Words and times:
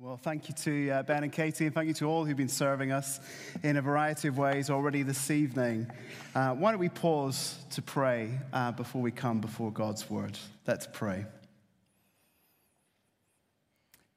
Well, 0.00 0.16
thank 0.16 0.48
you 0.48 0.54
to 0.54 0.90
uh, 0.90 1.02
Ben 1.02 1.24
and 1.24 1.32
Katie, 1.32 1.66
and 1.66 1.74
thank 1.74 1.88
you 1.88 1.94
to 1.94 2.04
all 2.04 2.24
who've 2.24 2.36
been 2.36 2.46
serving 2.46 2.92
us 2.92 3.18
in 3.64 3.76
a 3.76 3.82
variety 3.82 4.28
of 4.28 4.38
ways 4.38 4.70
already 4.70 5.02
this 5.02 5.28
evening. 5.28 5.90
Uh, 6.36 6.54
why 6.54 6.70
don't 6.70 6.78
we 6.78 6.88
pause 6.88 7.56
to 7.72 7.82
pray 7.82 8.38
uh, 8.52 8.70
before 8.70 9.02
we 9.02 9.10
come 9.10 9.40
before 9.40 9.72
God's 9.72 10.08
word? 10.08 10.38
Let's 10.68 10.86
pray. 10.92 11.26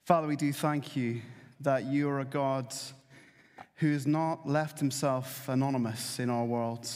Father, 0.06 0.28
we 0.28 0.36
do 0.36 0.54
thank 0.54 0.96
you 0.96 1.24
that 1.62 1.86
you 1.86 2.08
are 2.10 2.20
a 2.20 2.26
God 2.26 2.76
who 3.78 3.92
has 3.92 4.06
not 4.06 4.48
left 4.48 4.78
himself 4.78 5.50
anonymous 5.50 6.20
in 6.20 6.29
our 6.29 6.46
world, 6.46 6.88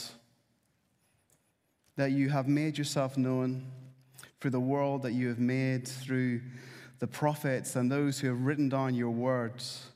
that 1.96 2.12
you 2.12 2.28
have 2.28 2.46
made 2.46 2.78
yourself 2.78 3.16
known 3.16 3.66
through 4.40 4.52
the 4.52 4.60
world 4.60 5.02
that 5.02 5.12
you 5.12 5.26
have 5.26 5.40
made 5.40 5.88
through 5.88 6.40
the 6.98 7.06
prophets 7.06 7.76
and 7.76 7.90
those 7.90 8.18
who 8.18 8.28
have 8.28 8.42
written 8.42 8.68
down 8.68 8.94
your 8.94 9.10
words 9.10 9.90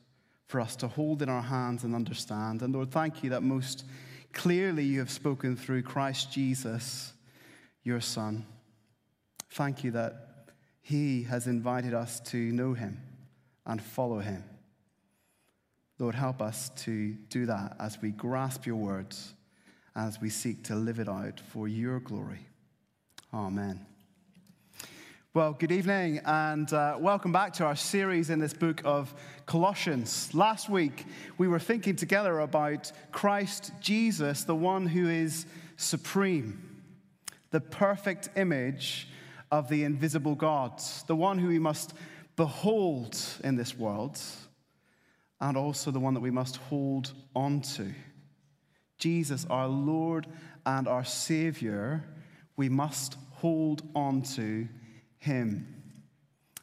for 0.47 0.59
us 0.59 0.75
to 0.77 0.87
hold 0.87 1.21
in 1.21 1.29
our 1.29 1.41
hands 1.41 1.83
and 1.83 1.95
understand. 1.95 2.61
And 2.61 2.73
Lord, 2.73 2.91
thank 2.91 3.23
you 3.23 3.29
that 3.31 3.41
most 3.41 3.85
clearly 4.33 4.83
you 4.83 4.99
have 4.99 5.09
spoken 5.09 5.55
through 5.55 5.83
Christ 5.83 6.31
Jesus, 6.31 7.13
your 7.83 8.01
Son. 8.01 8.45
Thank 9.51 9.83
you 9.83 9.91
that 9.91 10.45
He 10.81 11.23
has 11.23 11.47
invited 11.47 11.93
us 11.93 12.19
to 12.31 12.37
know 12.37 12.73
Him 12.73 13.01
and 13.65 13.81
follow 13.81 14.19
Him. 14.19 14.43
Lord, 15.99 16.15
help 16.15 16.41
us 16.41 16.69
to 16.77 17.13
do 17.29 17.45
that 17.45 17.75
as 17.79 18.01
we 18.01 18.09
grasp 18.09 18.65
your 18.65 18.75
words, 18.75 19.33
as 19.95 20.19
we 20.19 20.29
seek 20.29 20.63
to 20.65 20.75
live 20.75 20.99
it 20.99 21.07
out 21.07 21.39
for 21.39 21.67
your 21.67 21.99
glory. 21.99 22.47
Amen. 23.33 23.85
Well, 25.33 25.53
good 25.53 25.71
evening 25.71 26.19
and 26.25 26.73
uh, 26.73 26.97
welcome 26.99 27.31
back 27.31 27.53
to 27.53 27.63
our 27.63 27.77
series 27.77 28.29
in 28.29 28.39
this 28.39 28.51
book 28.51 28.81
of 28.83 29.15
Colossians. 29.45 30.29
Last 30.33 30.67
week, 30.67 31.05
we 31.37 31.47
were 31.47 31.57
thinking 31.57 31.95
together 31.95 32.39
about 32.39 32.91
Christ 33.13 33.71
Jesus, 33.79 34.43
the 34.43 34.57
one 34.57 34.85
who 34.85 35.07
is 35.07 35.45
supreme, 35.77 36.81
the 37.51 37.61
perfect 37.61 38.27
image 38.35 39.07
of 39.51 39.69
the 39.69 39.85
invisible 39.85 40.35
God, 40.35 40.81
the 41.07 41.15
one 41.15 41.37
who 41.37 41.47
we 41.47 41.59
must 41.59 41.93
behold 42.35 43.17
in 43.41 43.55
this 43.55 43.77
world, 43.77 44.19
and 45.39 45.55
also 45.55 45.91
the 45.91 45.99
one 46.01 46.13
that 46.13 46.19
we 46.19 46.29
must 46.29 46.57
hold 46.57 47.13
on 47.33 47.61
to. 47.61 47.93
Jesus, 48.97 49.45
our 49.49 49.69
Lord 49.69 50.27
and 50.65 50.89
our 50.89 51.05
Savior, 51.05 52.03
we 52.57 52.67
must 52.67 53.15
hold 53.35 53.83
on 53.95 54.23
to 54.23 54.67
him. 55.21 55.81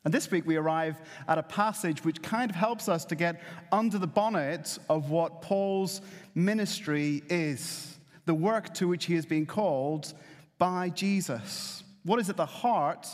And 0.04 0.12
this 0.12 0.30
week 0.30 0.46
we 0.46 0.56
arrive 0.56 1.00
at 1.26 1.38
a 1.38 1.42
passage 1.42 2.04
which 2.04 2.22
kind 2.22 2.50
of 2.50 2.56
helps 2.56 2.88
us 2.88 3.04
to 3.06 3.14
get 3.14 3.40
under 3.72 3.98
the 3.98 4.06
bonnet 4.06 4.78
of 4.88 5.10
what 5.10 5.42
Paul's 5.42 6.00
ministry 6.34 7.22
is, 7.28 7.96
the 8.26 8.34
work 8.34 8.74
to 8.74 8.88
which 8.88 9.06
he 9.06 9.14
is 9.14 9.26
being 9.26 9.46
called 9.46 10.12
by 10.58 10.90
Jesus. 10.90 11.82
What 12.04 12.18
is 12.20 12.28
at 12.28 12.36
the 12.36 12.46
heart 12.46 13.06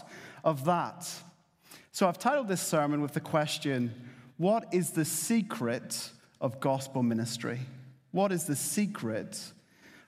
of 0.45 0.65
that? 0.65 1.09
So 1.93 2.09
I've 2.09 2.19
titled 2.19 2.49
this 2.49 2.63
sermon 2.63 3.03
with 3.03 3.13
the 3.13 3.21
question 3.21 3.93
What 4.37 4.67
is 4.73 4.91
the 4.91 5.05
secret 5.05 6.11
of 6.41 6.59
gospel 6.59 7.03
ministry? 7.03 7.61
What 8.13 8.33
is 8.33 8.45
the 8.45 8.57
secret 8.57 9.41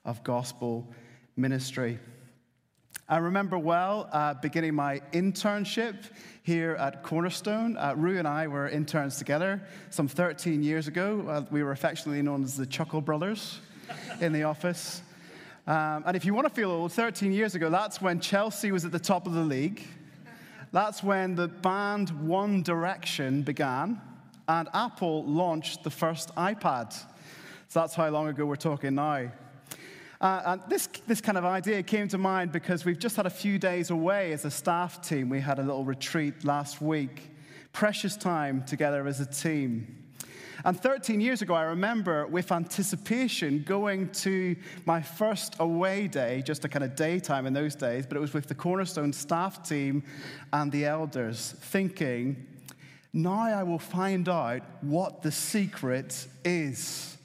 of 0.04 0.24
gospel 0.24 0.92
ministry? 1.36 1.98
I 3.08 3.18
remember 3.18 3.56
well 3.56 4.08
uh, 4.10 4.34
beginning 4.34 4.74
my 4.74 5.00
internship 5.12 5.94
here 6.42 6.72
at 6.72 7.04
Cornerstone. 7.04 7.76
Uh, 7.76 7.94
Rue 7.96 8.18
and 8.18 8.26
I 8.26 8.48
were 8.48 8.68
interns 8.68 9.16
together 9.16 9.62
some 9.90 10.08
13 10.08 10.64
years 10.64 10.88
ago. 10.88 11.24
Uh, 11.28 11.44
we 11.52 11.62
were 11.62 11.70
affectionately 11.70 12.20
known 12.20 12.42
as 12.42 12.56
the 12.56 12.66
Chuckle 12.66 13.00
Brothers 13.00 13.60
in 14.20 14.32
the 14.32 14.42
office. 14.42 15.02
Um, 15.68 16.02
and 16.04 16.16
if 16.16 16.24
you 16.24 16.34
want 16.34 16.48
to 16.48 16.52
feel 16.52 16.72
old, 16.72 16.91
13 16.91 17.31
years 17.31 17.54
ago, 17.54 17.70
that's 17.70 18.00
when 18.00 18.19
Chelsea 18.19 18.72
was 18.72 18.84
at 18.84 18.91
the 18.91 18.98
top 18.98 19.28
of 19.28 19.34
the 19.34 19.44
league. 19.44 19.84
That's 20.72 21.00
when 21.00 21.36
the 21.36 21.47
band 21.47 22.10
One 22.26 22.64
Direction 22.64 23.42
began, 23.42 24.00
and 24.48 24.69
Apple 24.75 25.25
launched 25.26 25.84
the 25.84 25.91
first 25.91 26.34
iPad. 26.34 26.92
So 27.69 27.81
that's 27.81 27.94
how 27.94 28.08
long 28.08 28.26
ago 28.26 28.44
we're 28.47 28.56
talking 28.56 28.97
now. 28.97 29.31
Uh, 30.21 30.43
and 30.47 30.62
this, 30.69 30.88
this 31.06 31.21
kind 31.21 31.37
of 31.37 31.44
idea 31.44 31.82
came 31.82 32.09
to 32.09 32.19
mind 32.19 32.53
because 32.53 32.84
we've 32.84 32.99
just 32.99 33.16
had 33.16 33.27
a 33.27 33.31
few 33.31 33.59
days 33.59 33.91
away 33.91 34.32
as 34.32 34.44
a 34.44 34.50
staff 34.50 35.06
team. 35.06 35.28
We 35.28 35.41
had 35.41 35.59
a 35.59 35.62
little 35.62 35.84
retreat 35.84 36.44
last 36.44 36.81
week. 36.81 37.31
Precious 37.72 38.16
time 38.16 38.65
together 38.65 39.06
as 39.06 39.21
a 39.21 39.26
team. 39.26 40.06
And 40.65 40.81
13 40.81 41.21
years 41.21 41.43
ago, 41.43 41.55
I 41.55 41.65
remember 41.65 42.26
with 42.26 42.50
anticipation 42.50 43.62
going 43.62 44.09
to 44.10 44.56
my 44.87 45.03
first 45.03 45.55
away 45.60 46.09
day, 46.09 46.43
just 46.44 46.65
a 46.65 46.69
kind 46.69 46.84
of 46.84 46.97
daytime 46.97 47.47
in 47.47 47.53
those 47.53 47.75
days, 47.75 48.06
but 48.06 48.16
it 48.16 48.21
was 48.21 48.32
with 48.32 48.47
the 48.47 48.55
Cornerstone 48.55 49.12
staff 49.12 49.69
team 49.69 50.03
and 50.53 50.72
the 50.72 50.87
elders, 50.87 51.55
thinking, 51.60 52.47
now 53.12 53.41
I 53.41 53.62
will 53.62 53.78
find 53.78 54.28
out 54.28 54.62
what 54.81 55.22
the 55.22 55.31
secret 55.31 56.26
is. 56.44 57.16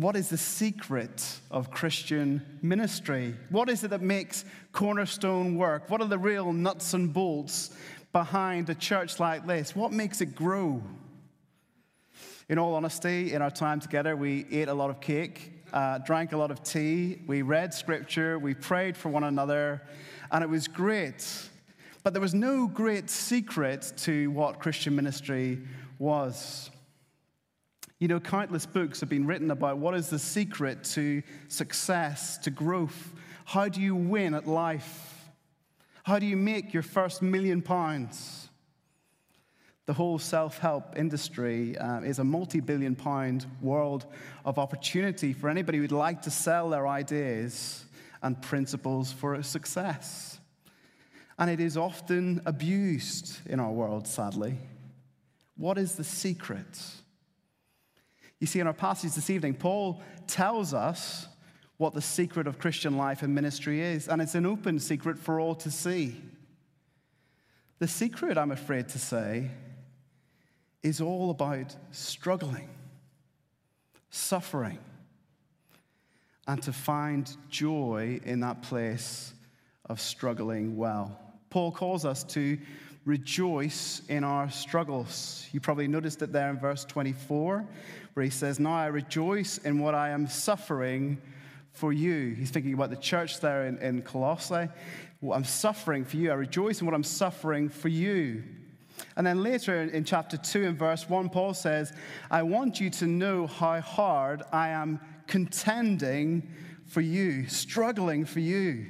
What 0.00 0.16
is 0.16 0.30
the 0.30 0.38
secret 0.38 1.40
of 1.50 1.70
Christian 1.70 2.58
ministry? 2.62 3.36
What 3.50 3.68
is 3.68 3.84
it 3.84 3.88
that 3.88 4.00
makes 4.00 4.46
cornerstone 4.72 5.56
work? 5.56 5.90
What 5.90 6.00
are 6.00 6.08
the 6.08 6.16
real 6.16 6.54
nuts 6.54 6.94
and 6.94 7.12
bolts 7.12 7.76
behind 8.10 8.70
a 8.70 8.74
church 8.74 9.20
like 9.20 9.46
this? 9.46 9.76
What 9.76 9.92
makes 9.92 10.22
it 10.22 10.34
grow? 10.34 10.82
In 12.48 12.58
all 12.58 12.74
honesty, 12.76 13.34
in 13.34 13.42
our 13.42 13.50
time 13.50 13.78
together, 13.78 14.16
we 14.16 14.46
ate 14.50 14.68
a 14.68 14.72
lot 14.72 14.88
of 14.88 15.02
cake, 15.02 15.52
uh, 15.70 15.98
drank 15.98 16.32
a 16.32 16.38
lot 16.38 16.50
of 16.50 16.62
tea, 16.62 17.20
we 17.26 17.42
read 17.42 17.74
scripture, 17.74 18.38
we 18.38 18.54
prayed 18.54 18.96
for 18.96 19.10
one 19.10 19.24
another, 19.24 19.82
and 20.32 20.42
it 20.42 20.48
was 20.48 20.66
great. 20.66 21.30
But 22.04 22.14
there 22.14 22.22
was 22.22 22.32
no 22.32 22.66
great 22.66 23.10
secret 23.10 23.92
to 23.98 24.30
what 24.30 24.60
Christian 24.60 24.96
ministry 24.96 25.60
was. 25.98 26.70
You 28.00 28.08
know, 28.08 28.18
countless 28.18 28.64
books 28.64 29.00
have 29.00 29.10
been 29.10 29.26
written 29.26 29.50
about 29.50 29.76
what 29.76 29.94
is 29.94 30.08
the 30.08 30.18
secret 30.18 30.84
to 30.84 31.22
success, 31.48 32.38
to 32.38 32.50
growth. 32.50 33.12
How 33.44 33.68
do 33.68 33.78
you 33.78 33.94
win 33.94 34.32
at 34.32 34.48
life? 34.48 35.28
How 36.04 36.18
do 36.18 36.24
you 36.24 36.36
make 36.36 36.72
your 36.72 36.82
first 36.82 37.20
million 37.20 37.60
pounds? 37.60 38.48
The 39.84 39.92
whole 39.92 40.18
self 40.18 40.56
help 40.56 40.96
industry 40.96 41.76
uh, 41.76 42.00
is 42.00 42.18
a 42.18 42.24
multi 42.24 42.60
billion 42.60 42.96
pound 42.96 43.44
world 43.60 44.06
of 44.46 44.58
opportunity 44.58 45.34
for 45.34 45.50
anybody 45.50 45.76
who'd 45.76 45.92
like 45.92 46.22
to 46.22 46.30
sell 46.30 46.70
their 46.70 46.88
ideas 46.88 47.84
and 48.22 48.40
principles 48.40 49.12
for 49.12 49.42
success. 49.42 50.40
And 51.38 51.50
it 51.50 51.60
is 51.60 51.76
often 51.76 52.40
abused 52.46 53.40
in 53.46 53.60
our 53.60 53.72
world, 53.72 54.06
sadly. 54.06 54.56
What 55.58 55.76
is 55.76 55.96
the 55.96 56.04
secret? 56.04 56.80
You 58.40 58.46
see, 58.46 58.58
in 58.58 58.66
our 58.66 58.72
passage 58.72 59.12
this 59.12 59.30
evening, 59.30 59.54
Paul 59.54 60.02
tells 60.26 60.72
us 60.72 61.28
what 61.76 61.94
the 61.94 62.02
secret 62.02 62.46
of 62.46 62.58
Christian 62.58 62.96
life 62.96 63.22
and 63.22 63.34
ministry 63.34 63.80
is, 63.80 64.08
and 64.08 64.20
it's 64.20 64.34
an 64.34 64.46
open 64.46 64.78
secret 64.78 65.18
for 65.18 65.38
all 65.38 65.54
to 65.56 65.70
see. 65.70 66.16
The 67.78 67.88
secret, 67.88 68.36
I'm 68.36 68.50
afraid 68.50 68.88
to 68.88 68.98
say, 68.98 69.50
is 70.82 71.00
all 71.00 71.30
about 71.30 71.76
struggling, 71.90 72.68
suffering, 74.10 74.78
and 76.46 76.62
to 76.62 76.72
find 76.72 77.34
joy 77.50 78.20
in 78.24 78.40
that 78.40 78.62
place 78.62 79.34
of 79.86 80.00
struggling 80.00 80.76
well. 80.76 81.18
Paul 81.50 81.72
calls 81.72 82.04
us 82.04 82.24
to 82.24 82.58
rejoice 83.04 84.02
in 84.08 84.24
our 84.24 84.50
struggles. 84.50 85.46
You 85.52 85.60
probably 85.60 85.88
noticed 85.88 86.22
it 86.22 86.32
there 86.32 86.50
in 86.50 86.58
verse 86.58 86.84
24, 86.84 87.66
where 88.14 88.24
he 88.24 88.30
says, 88.30 88.60
Now 88.60 88.74
I 88.74 88.86
rejoice 88.86 89.58
in 89.58 89.78
what 89.78 89.94
I 89.94 90.10
am 90.10 90.26
suffering 90.26 91.20
for 91.72 91.92
you. 91.92 92.34
He's 92.34 92.50
thinking 92.50 92.74
about 92.74 92.90
the 92.90 92.96
church 92.96 93.40
there 93.40 93.66
in, 93.66 93.78
in 93.78 94.02
Colossae. 94.02 94.68
What 95.20 95.36
I'm 95.36 95.44
suffering 95.44 96.04
for 96.04 96.16
you. 96.16 96.30
I 96.30 96.34
rejoice 96.34 96.80
in 96.80 96.86
what 96.86 96.94
I'm 96.94 97.04
suffering 97.04 97.68
for 97.68 97.88
you. 97.88 98.42
And 99.16 99.26
then 99.26 99.42
later 99.42 99.82
in 99.82 100.04
chapter 100.04 100.36
2 100.36 100.64
and 100.64 100.78
verse 100.78 101.08
1, 101.08 101.30
Paul 101.30 101.54
says, 101.54 101.92
I 102.30 102.42
want 102.42 102.80
you 102.80 102.90
to 102.90 103.06
know 103.06 103.46
how 103.46 103.80
hard 103.80 104.42
I 104.52 104.68
am 104.68 105.00
contending 105.26 106.50
for 106.86 107.00
you, 107.00 107.48
struggling 107.48 108.24
for 108.24 108.40
you. 108.40 108.86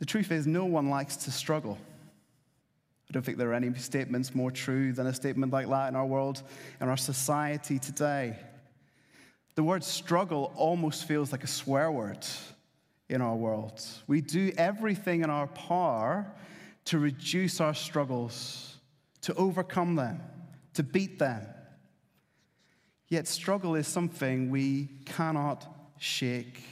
The 0.00 0.06
truth 0.06 0.32
is, 0.32 0.46
no 0.46 0.64
one 0.64 0.90
likes 0.90 1.16
to 1.16 1.30
struggle. 1.30 1.78
I 3.08 3.12
don't 3.12 3.22
think 3.22 3.38
there 3.38 3.50
are 3.50 3.54
any 3.54 3.72
statements 3.74 4.34
more 4.34 4.50
true 4.50 4.92
than 4.92 5.06
a 5.06 5.14
statement 5.14 5.52
like 5.52 5.68
that 5.68 5.88
in 5.88 5.96
our 5.96 6.06
world, 6.06 6.42
in 6.80 6.88
our 6.88 6.96
society 6.96 7.78
today. 7.78 8.36
The 9.56 9.62
word 9.62 9.84
struggle 9.84 10.52
almost 10.56 11.06
feels 11.06 11.32
like 11.32 11.44
a 11.44 11.48
swear 11.48 11.90
word 11.90 12.26
in 13.08 13.20
our 13.20 13.34
world. 13.34 13.84
We 14.06 14.20
do 14.20 14.52
everything 14.56 15.22
in 15.22 15.28
our 15.28 15.48
power 15.48 16.32
to 16.86 16.98
reduce 16.98 17.60
our 17.60 17.74
struggles, 17.74 18.76
to 19.22 19.34
overcome 19.34 19.96
them, 19.96 20.22
to 20.74 20.82
beat 20.82 21.18
them. 21.18 21.46
Yet, 23.08 23.26
struggle 23.26 23.74
is 23.74 23.88
something 23.88 24.50
we 24.50 24.88
cannot 25.04 25.66
shake. 25.98 26.62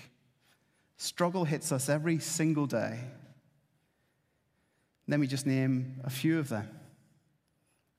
Struggle 0.96 1.44
hits 1.44 1.72
us 1.72 1.88
every 1.88 2.20
single 2.20 2.66
day. 2.66 3.00
Let 5.08 5.18
me 5.18 5.26
just 5.26 5.46
name 5.46 6.00
a 6.04 6.10
few 6.10 6.38
of 6.38 6.50
them 6.50 6.68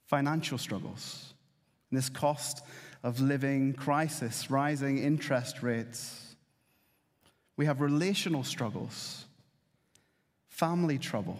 financial 0.05 0.57
struggles, 0.57 1.33
this 1.91 2.09
cost 2.09 2.65
of 3.03 3.19
living 3.19 3.73
crisis, 3.73 4.49
rising 4.49 4.97
interest 4.97 5.61
rates. 5.61 6.35
We 7.57 7.65
have 7.65 7.79
relational 7.79 8.43
struggles, 8.43 9.25
family 10.47 10.97
trouble. 10.97 11.39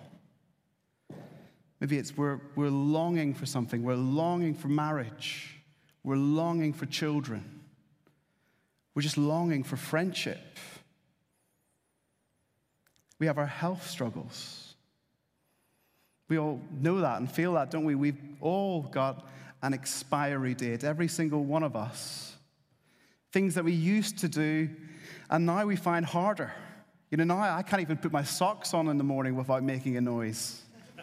Maybe 1.80 1.98
it's 1.98 2.16
we're, 2.16 2.42
we're 2.56 2.70
longing 2.70 3.34
for 3.34 3.46
something, 3.46 3.84
we're 3.84 3.96
longing 3.96 4.54
for 4.54 4.68
marriage, 4.68 5.56
we're 6.04 6.16
longing 6.18 6.74
for 6.74 6.86
children, 6.86 7.62
we're 8.94 9.02
just 9.02 9.18
longing 9.18 9.64
for 9.64 9.78
friendship. 9.78 10.58
We 13.18 13.28
have 13.28 13.38
our 13.38 13.46
health 13.46 13.90
struggles. 13.90 14.69
We 16.30 16.40
all 16.40 16.62
know 16.80 17.02
that 17.02 17.20
and 17.20 17.30
feel 17.30 17.54
that, 17.56 17.72
don't 17.72 17.84
we? 17.84 17.96
We've 17.96 18.22
all 18.40 18.84
got 18.84 19.28
an 19.62 19.74
expiry 19.74 20.54
date, 20.54 20.84
every 20.84 21.10
single 21.10 21.44
one 21.44 21.64
of 21.64 21.76
us. 21.76 22.38
Things 23.34 23.56
that 23.56 23.66
we 23.66 23.74
used 23.74 24.20
to 24.20 24.30
do 24.30 24.70
and 25.30 25.46
now 25.46 25.66
we 25.66 25.76
find 25.76 26.06
harder. 26.06 26.52
You 27.12 27.18
know, 27.18 27.24
now 27.24 27.40
I 27.40 27.62
can't 27.62 27.82
even 27.82 27.98
put 27.98 28.12
my 28.12 28.24
socks 28.24 28.74
on 28.74 28.88
in 28.88 28.98
the 28.98 29.04
morning 29.04 29.36
without 29.36 29.64
making 29.64 29.98
a 29.98 30.02
noise. 30.02 30.62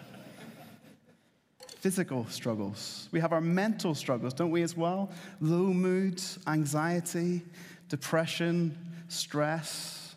Physical 1.81 2.27
struggles. 2.27 3.09
We 3.13 3.21
have 3.21 3.33
our 3.33 3.41
mental 3.41 3.95
struggles, 3.95 4.35
don't 4.35 4.51
we, 4.51 4.63
as 4.63 4.77
well? 4.77 5.11
Low 5.41 5.73
moods, 5.73 6.39
anxiety, 6.47 7.43
depression, 7.89 8.77
stress, 9.09 10.17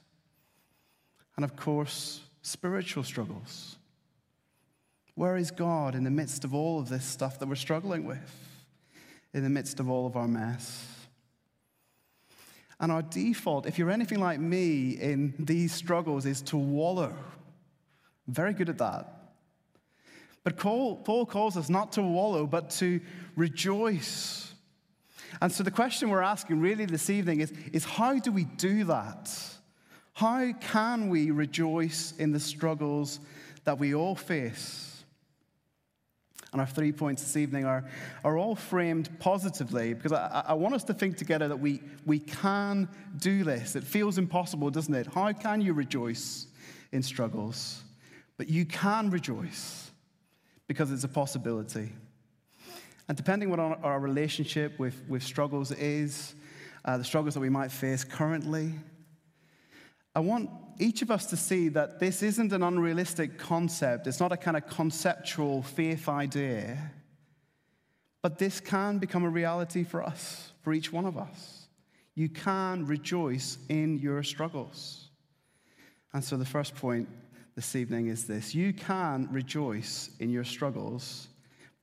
and 1.36 1.46
of 1.46 1.56
course, 1.56 2.22
spiritual 2.42 3.04
struggles. 3.04 3.78
Where 5.20 5.36
is 5.36 5.52
God 5.52 5.96
in 5.96 6.06
the 6.06 6.10
midst 6.10 6.46
of 6.46 6.56
all 6.56 6.80
of 6.80 6.88
this 6.88 7.04
stuff 7.04 7.40
that 7.40 7.50
we're 7.50 7.56
struggling 7.56 8.06
with, 8.06 8.64
in 9.34 9.44
the 9.44 9.50
midst 9.50 9.82
of 9.82 9.90
all 9.90 10.08
of 10.08 10.16
our 10.16 10.30
mess? 10.30 10.88
And 12.80 12.90
our 12.90 13.02
default, 13.02 13.66
if 13.66 13.78
you're 13.78 13.90
anything 13.90 14.22
like 14.22 14.40
me 14.40 14.92
in 14.92 15.34
these 15.38 15.74
struggles, 15.74 16.26
is 16.26 16.42
to 16.44 16.56
wallow. 16.56 17.14
I'm 18.28 18.34
very 18.34 18.54
good 18.54 18.70
at 18.70 18.78
that. 18.78 19.34
But 20.46 20.56
Paul 20.56 21.26
calls 21.26 21.58
us 21.58 21.70
not 21.70 21.92
to 21.92 22.02
wallow, 22.02 22.48
but 22.48 22.70
to 22.78 23.02
rejoice. 23.36 24.54
And 25.42 25.52
so 25.52 25.64
the 25.64 25.70
question 25.72 26.10
we're 26.10 26.22
asking 26.22 26.62
really 26.62 26.86
this 26.86 27.10
evening 27.10 27.42
is, 27.42 27.52
is 27.74 27.84
how 27.84 28.20
do 28.20 28.32
we 28.32 28.46
do 28.46 28.86
that? 28.86 29.30
How 30.14 30.54
can 30.54 31.10
we 31.10 31.32
rejoice 31.32 32.14
in 32.18 32.32
the 32.32 32.40
struggles 32.40 33.20
that 33.66 33.80
we 33.80 33.94
all 33.94 34.16
face? 34.16 34.89
And 36.52 36.60
our 36.60 36.68
three 36.68 36.92
points 36.92 37.22
this 37.22 37.38
evening 37.38 37.66
are, 37.66 37.86
are 38.24 38.38
all 38.38 38.56
framed 38.56 39.20
positively 39.20 39.94
because 39.94 40.12
I, 40.12 40.44
I 40.48 40.54
want 40.54 40.74
us 40.74 40.84
to 40.86 40.94
think 40.94 41.18
together 41.18 41.48
that 41.48 41.60
we, 41.60 41.82
we 42.06 42.20
can 42.20 42.90
do 43.18 43.44
this. 43.44 43.76
It 43.76 43.84
feels 43.84 44.18
impossible, 44.18 44.72
doesn't 44.72 44.94
it? 44.94 45.08
How 45.14 45.32
can 45.32 45.62
you 45.62 45.74
rejoice 45.74 46.48
in 46.92 47.04
struggles? 47.04 47.84
But 48.38 48.50
you 48.50 48.66
can 48.66 49.12
rejoice 49.12 49.92
because 50.68 50.92
it's 50.92 51.04
a 51.04 51.10
possibility. 51.10 51.92
And 53.08 53.18
depending 53.18 53.52
on 53.52 53.70
what 53.70 53.84
our 53.84 54.00
relationship 54.00 54.80
with, 54.80 55.04
with 55.08 55.24
struggles 55.24 55.72
is, 55.72 56.36
uh, 56.86 56.98
the 56.98 57.04
struggles 57.04 57.34
that 57.34 57.40
we 57.42 57.50
might 57.50 57.72
face 57.72 58.04
currently, 58.04 58.74
I 60.16 60.20
want 60.20 60.50
each 60.80 61.02
of 61.02 61.12
us 61.12 61.26
to 61.28 61.38
see 61.38 61.70
that 61.70 62.00
this 62.00 62.24
isn't 62.24 62.54
an 62.54 62.64
unrealistic 62.64 63.38
concept. 63.38 64.08
It's 64.08 64.20
not 64.20 64.32
a 64.32 64.38
kind 64.38 64.58
of 64.58 64.66
conceptual 64.68 65.62
faith 65.62 66.08
idea. 66.08 66.92
But 68.22 68.38
this 68.38 68.60
can 68.60 68.98
become 68.98 69.24
a 69.24 69.30
reality 69.30 69.84
for 69.84 70.02
us, 70.02 70.52
for 70.62 70.74
each 70.74 70.92
one 70.92 71.06
of 71.06 71.18
us. 71.18 71.68
You 72.16 72.30
can 72.30 72.86
rejoice 72.86 73.58
in 73.70 74.00
your 74.00 74.24
struggles. 74.24 75.10
And 76.14 76.24
so 76.24 76.38
the 76.38 76.46
first 76.46 76.76
point 76.76 77.08
this 77.56 77.76
evening 77.76 78.08
is 78.08 78.26
this 78.26 78.56
you 78.56 78.74
can 78.74 79.28
rejoice 79.32 80.10
in 80.20 80.30
your 80.30 80.44
struggles 80.44 81.28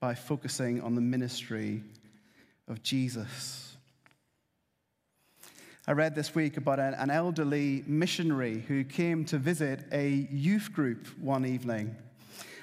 by 0.01 0.15
focusing 0.15 0.81
on 0.81 0.95
the 0.95 1.01
ministry 1.01 1.83
of 2.69 2.83
Jesus. 2.83 3.66
I 5.89 5.93
read 5.93 6.17
this 6.17 6.35
week 6.35 6.57
about 6.57 6.81
an 6.81 7.11
elderly 7.11 7.85
missionary 7.87 8.65
who 8.67 8.83
came 8.83 9.25
to 9.27 9.39
visit 9.39 9.85
a 9.93 10.27
youth 10.33 10.73
group 10.73 11.07
one 11.21 11.47
evening. 11.47 11.95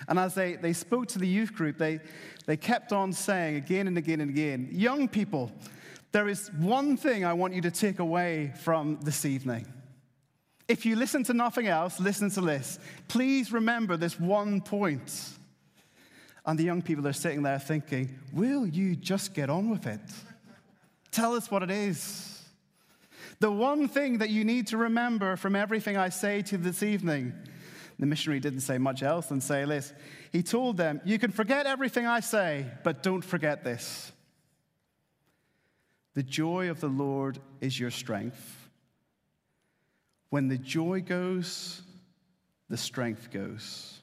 And 0.09 0.19
as 0.19 0.35
they, 0.35 0.57
they 0.57 0.73
spoke 0.73 1.07
to 1.09 1.19
the 1.19 1.27
youth 1.27 1.53
group, 1.53 1.77
they, 1.77 2.01
they 2.47 2.57
kept 2.57 2.91
on 2.91 3.13
saying 3.13 3.55
again 3.55 3.87
and 3.87 3.97
again 3.97 4.19
and 4.19 4.29
again, 4.29 4.67
Young 4.73 5.07
people, 5.07 5.53
there 6.11 6.27
is 6.27 6.51
one 6.59 6.97
thing 6.97 7.23
I 7.23 7.31
want 7.31 7.53
you 7.53 7.61
to 7.61 7.71
take 7.71 7.99
away 7.99 8.51
from 8.61 8.99
this 9.01 9.23
evening. 9.23 9.71
If 10.67 10.85
you 10.85 10.97
listen 10.97 11.23
to 11.23 11.33
nothing 11.33 11.67
else, 11.67 12.01
listen 12.01 12.29
to 12.31 12.41
this. 12.41 12.77
Please 13.07 13.53
remember 13.53 13.95
this 13.95 14.19
one 14.19 14.59
point. 14.59 15.29
And 16.45 16.59
the 16.59 16.63
young 16.63 16.81
people 16.81 17.07
are 17.07 17.13
sitting 17.13 17.43
there 17.43 17.59
thinking, 17.59 18.19
Will 18.33 18.67
you 18.67 18.97
just 18.97 19.33
get 19.33 19.49
on 19.49 19.69
with 19.69 19.87
it? 19.87 20.01
Tell 21.11 21.35
us 21.35 21.49
what 21.49 21.63
it 21.63 21.71
is. 21.71 22.32
The 23.39 23.51
one 23.51 23.87
thing 23.87 24.19
that 24.19 24.29
you 24.29 24.45
need 24.45 24.67
to 24.67 24.77
remember 24.77 25.35
from 25.35 25.55
everything 25.55 25.97
I 25.97 26.09
say 26.09 26.41
to 26.43 26.57
you 26.57 26.63
this 26.63 26.83
evening. 26.83 27.33
The 27.99 28.05
missionary 28.05 28.39
didn't 28.39 28.61
say 28.61 28.77
much 28.77 29.03
else 29.03 29.27
than 29.27 29.41
say 29.41 29.65
this. 29.65 29.93
He 30.31 30.43
told 30.43 30.77
them, 30.77 31.01
You 31.05 31.19
can 31.19 31.31
forget 31.31 31.65
everything 31.65 32.05
I 32.05 32.19
say, 32.21 32.65
but 32.83 33.03
don't 33.03 33.23
forget 33.23 33.63
this. 33.63 34.11
The 36.15 36.23
joy 36.23 36.69
of 36.69 36.79
the 36.79 36.87
Lord 36.87 37.39
is 37.59 37.79
your 37.79 37.91
strength. 37.91 38.69
When 40.29 40.47
the 40.47 40.57
joy 40.57 41.01
goes, 41.01 41.81
the 42.69 42.77
strength 42.77 43.31
goes. 43.31 44.01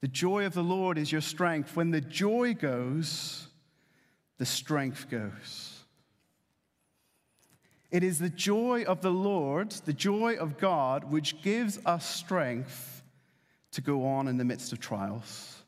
The 0.00 0.08
joy 0.08 0.46
of 0.46 0.54
the 0.54 0.62
Lord 0.62 0.96
is 0.96 1.12
your 1.12 1.20
strength. 1.20 1.76
When 1.76 1.90
the 1.90 2.00
joy 2.00 2.54
goes, 2.54 3.46
the 4.38 4.46
strength 4.46 5.10
goes. 5.10 5.79
It 7.90 8.04
is 8.04 8.18
the 8.18 8.30
joy 8.30 8.84
of 8.84 9.02
the 9.02 9.10
Lord, 9.10 9.72
the 9.84 9.92
joy 9.92 10.36
of 10.36 10.58
God, 10.58 11.10
which 11.10 11.42
gives 11.42 11.78
us 11.84 12.08
strength 12.08 13.02
to 13.72 13.80
go 13.80 14.06
on 14.06 14.28
in 14.28 14.36
the 14.36 14.44
midst 14.44 14.72
of 14.72 14.80
trials, 14.80 15.62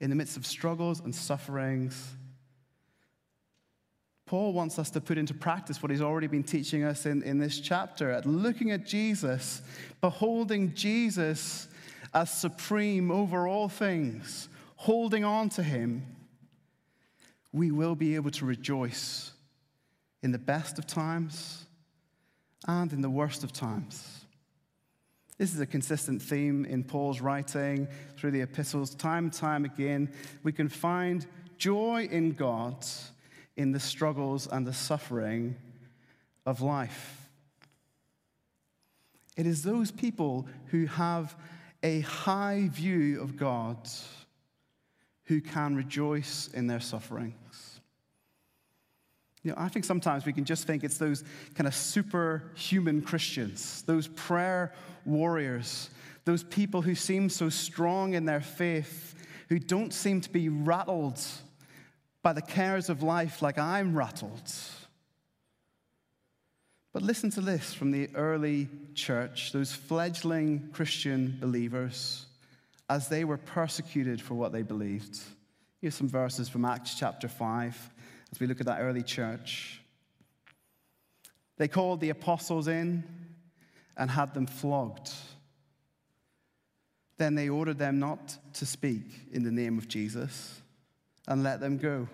in 0.00 0.10
the 0.10 0.16
midst 0.16 0.36
of 0.36 0.46
struggles 0.46 1.00
and 1.00 1.14
sufferings. 1.14 2.14
Paul 4.26 4.52
wants 4.52 4.78
us 4.78 4.90
to 4.90 5.00
put 5.00 5.18
into 5.18 5.34
practice 5.34 5.82
what 5.82 5.90
he's 5.90 6.02
already 6.02 6.26
been 6.26 6.44
teaching 6.44 6.84
us 6.84 7.06
in, 7.06 7.22
in 7.22 7.38
this 7.38 7.58
chapter 7.58 8.10
at 8.10 8.26
looking 8.26 8.70
at 8.70 8.86
Jesus, 8.86 9.62
beholding 10.00 10.74
Jesus 10.74 11.68
as 12.12 12.30
supreme 12.30 13.10
over 13.10 13.48
all 13.48 13.68
things, 13.68 14.48
holding 14.76 15.24
on 15.24 15.48
to 15.50 15.62
him, 15.62 16.04
we 17.52 17.70
will 17.70 17.94
be 17.94 18.14
able 18.14 18.30
to 18.30 18.44
rejoice 18.44 19.29
in 20.22 20.32
the 20.32 20.38
best 20.38 20.78
of 20.78 20.86
times 20.86 21.66
and 22.66 22.92
in 22.92 23.00
the 23.00 23.10
worst 23.10 23.44
of 23.44 23.52
times. 23.52 24.24
This 25.38 25.54
is 25.54 25.60
a 25.60 25.66
consistent 25.66 26.20
theme 26.20 26.66
in 26.66 26.84
Paul's 26.84 27.22
writing 27.22 27.88
through 28.18 28.32
the 28.32 28.42
epistles. 28.42 28.94
Time 28.94 29.24
and 29.24 29.32
time 29.32 29.64
again, 29.64 30.12
we 30.42 30.52
can 30.52 30.68
find 30.68 31.26
joy 31.56 32.08
in 32.10 32.32
God 32.32 32.84
in 33.56 33.72
the 33.72 33.80
struggles 33.80 34.46
and 34.46 34.66
the 34.66 34.72
suffering 34.72 35.56
of 36.44 36.60
life. 36.60 37.28
It 39.36 39.46
is 39.46 39.62
those 39.62 39.90
people 39.90 40.46
who 40.66 40.84
have 40.86 41.34
a 41.82 42.00
high 42.00 42.68
view 42.70 43.20
of 43.22 43.36
God 43.38 43.88
who 45.24 45.40
can 45.40 45.74
rejoice 45.74 46.50
in 46.52 46.66
their 46.66 46.80
sufferings. 46.80 47.69
You 49.42 49.52
know, 49.52 49.56
I 49.58 49.68
think 49.68 49.84
sometimes 49.84 50.26
we 50.26 50.32
can 50.32 50.44
just 50.44 50.66
think 50.66 50.84
it's 50.84 50.98
those 50.98 51.24
kind 51.54 51.66
of 51.66 51.74
superhuman 51.74 53.02
Christians, 53.02 53.82
those 53.82 54.06
prayer 54.08 54.74
warriors, 55.04 55.88
those 56.24 56.44
people 56.44 56.82
who 56.82 56.94
seem 56.94 57.30
so 57.30 57.48
strong 57.48 58.12
in 58.12 58.26
their 58.26 58.42
faith, 58.42 59.14
who 59.48 59.58
don't 59.58 59.94
seem 59.94 60.20
to 60.20 60.30
be 60.30 60.48
rattled 60.48 61.20
by 62.22 62.34
the 62.34 62.42
cares 62.42 62.90
of 62.90 63.02
life 63.02 63.40
like 63.40 63.58
I'm 63.58 63.96
rattled. 63.96 64.52
But 66.92 67.02
listen 67.02 67.30
to 67.30 67.40
this 67.40 67.72
from 67.72 67.92
the 67.92 68.10
early 68.14 68.68
church, 68.94 69.52
those 69.52 69.72
fledgling 69.72 70.68
Christian 70.72 71.38
believers. 71.40 72.26
as 72.90 73.06
they 73.06 73.24
were 73.24 73.36
persecuted 73.36 74.20
for 74.20 74.34
what 74.34 74.50
they 74.50 74.62
believed. 74.62 75.16
Here's 75.80 75.94
some 75.94 76.08
verses 76.08 76.48
from 76.48 76.64
Acts 76.64 76.96
chapter 76.96 77.28
5 77.28 77.90
as 78.32 78.40
we 78.40 78.46
look 78.46 78.60
at 78.60 78.66
that 78.66 78.80
early 78.80 79.02
church. 79.02 79.80
They 81.56 81.68
called 81.68 82.00
the 82.00 82.10
apostles 82.10 82.68
in 82.68 83.04
and 83.96 84.10
had 84.10 84.32
them 84.34 84.46
flogged. 84.46 85.10
Then 87.18 87.34
they 87.34 87.50
ordered 87.50 87.78
them 87.78 87.98
not 87.98 88.38
to 88.54 88.64
speak 88.64 89.04
in 89.30 89.42
the 89.42 89.50
name 89.50 89.76
of 89.76 89.88
Jesus 89.88 90.62
and 91.28 91.42
let 91.42 91.60
them 91.60 91.76
go. 91.76 92.08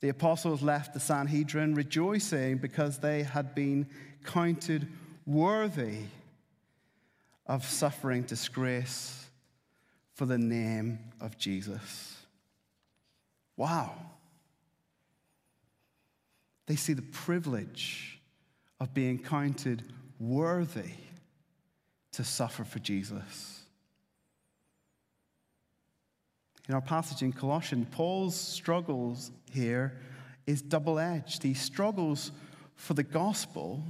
The 0.00 0.10
apostles 0.10 0.62
left 0.62 0.94
the 0.94 1.00
Sanhedrin 1.00 1.74
rejoicing 1.74 2.58
because 2.58 2.98
they 2.98 3.24
had 3.24 3.54
been 3.54 3.88
counted 4.24 4.86
worthy 5.26 6.04
of 7.46 7.64
suffering 7.64 8.22
disgrace 8.22 9.26
for 10.14 10.24
the 10.24 10.38
name 10.38 11.00
of 11.20 11.36
Jesus. 11.36 12.16
Wow. 13.56 13.92
They 16.70 16.76
see 16.76 16.92
the 16.92 17.02
privilege 17.02 18.20
of 18.78 18.94
being 18.94 19.18
counted 19.18 19.92
worthy 20.20 20.92
to 22.12 22.22
suffer 22.22 22.62
for 22.62 22.78
Jesus. 22.78 23.64
In 26.68 26.74
our 26.76 26.80
passage 26.80 27.22
in 27.22 27.32
Colossians, 27.32 27.88
Paul's 27.90 28.36
struggles 28.36 29.32
here 29.50 29.98
is 30.46 30.62
double 30.62 31.00
edged. 31.00 31.42
He 31.42 31.54
struggles 31.54 32.30
for 32.76 32.94
the 32.94 33.02
gospel, 33.02 33.82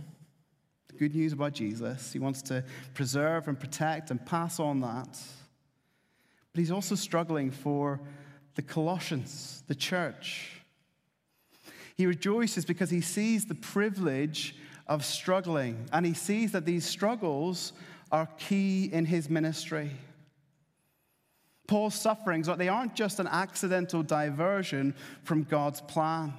the 0.88 0.96
good 0.96 1.14
news 1.14 1.34
about 1.34 1.52
Jesus. 1.52 2.14
He 2.14 2.18
wants 2.18 2.40
to 2.44 2.64
preserve 2.94 3.46
and 3.46 3.60
protect 3.60 4.10
and 4.10 4.25
pass 4.25 4.58
on 4.58 4.80
that. 4.80 5.20
But 6.54 6.58
he's 6.58 6.70
also 6.70 6.94
struggling 6.94 7.50
for 7.50 8.00
the 8.54 8.62
Colossians, 8.62 9.64
the 9.68 9.75
church. 9.75 10.60
He 12.00 12.07
rejoices 12.07 12.64
because 12.64 12.88
he 12.88 13.02
sees 13.02 13.45
the 13.45 13.54
privilege 13.54 14.57
of 14.87 15.04
struggling, 15.04 15.87
and 15.92 16.07
he 16.07 16.14
sees 16.14 16.52
that 16.52 16.64
these 16.64 16.87
struggles 16.87 17.75
are 18.11 18.26
key 18.38 18.87
in 18.90 19.04
his 19.04 19.28
ministry. 19.28 19.90
Paul's 21.69 21.95
sufferings, 21.95 22.49
they 22.57 22.69
aren't 22.69 22.95
just 22.95 23.21
an 23.21 23.26
accidental 23.26 24.02
diversion 24.02 24.95
from 25.25 25.42
God's 25.42 25.83
plan, 25.83 26.33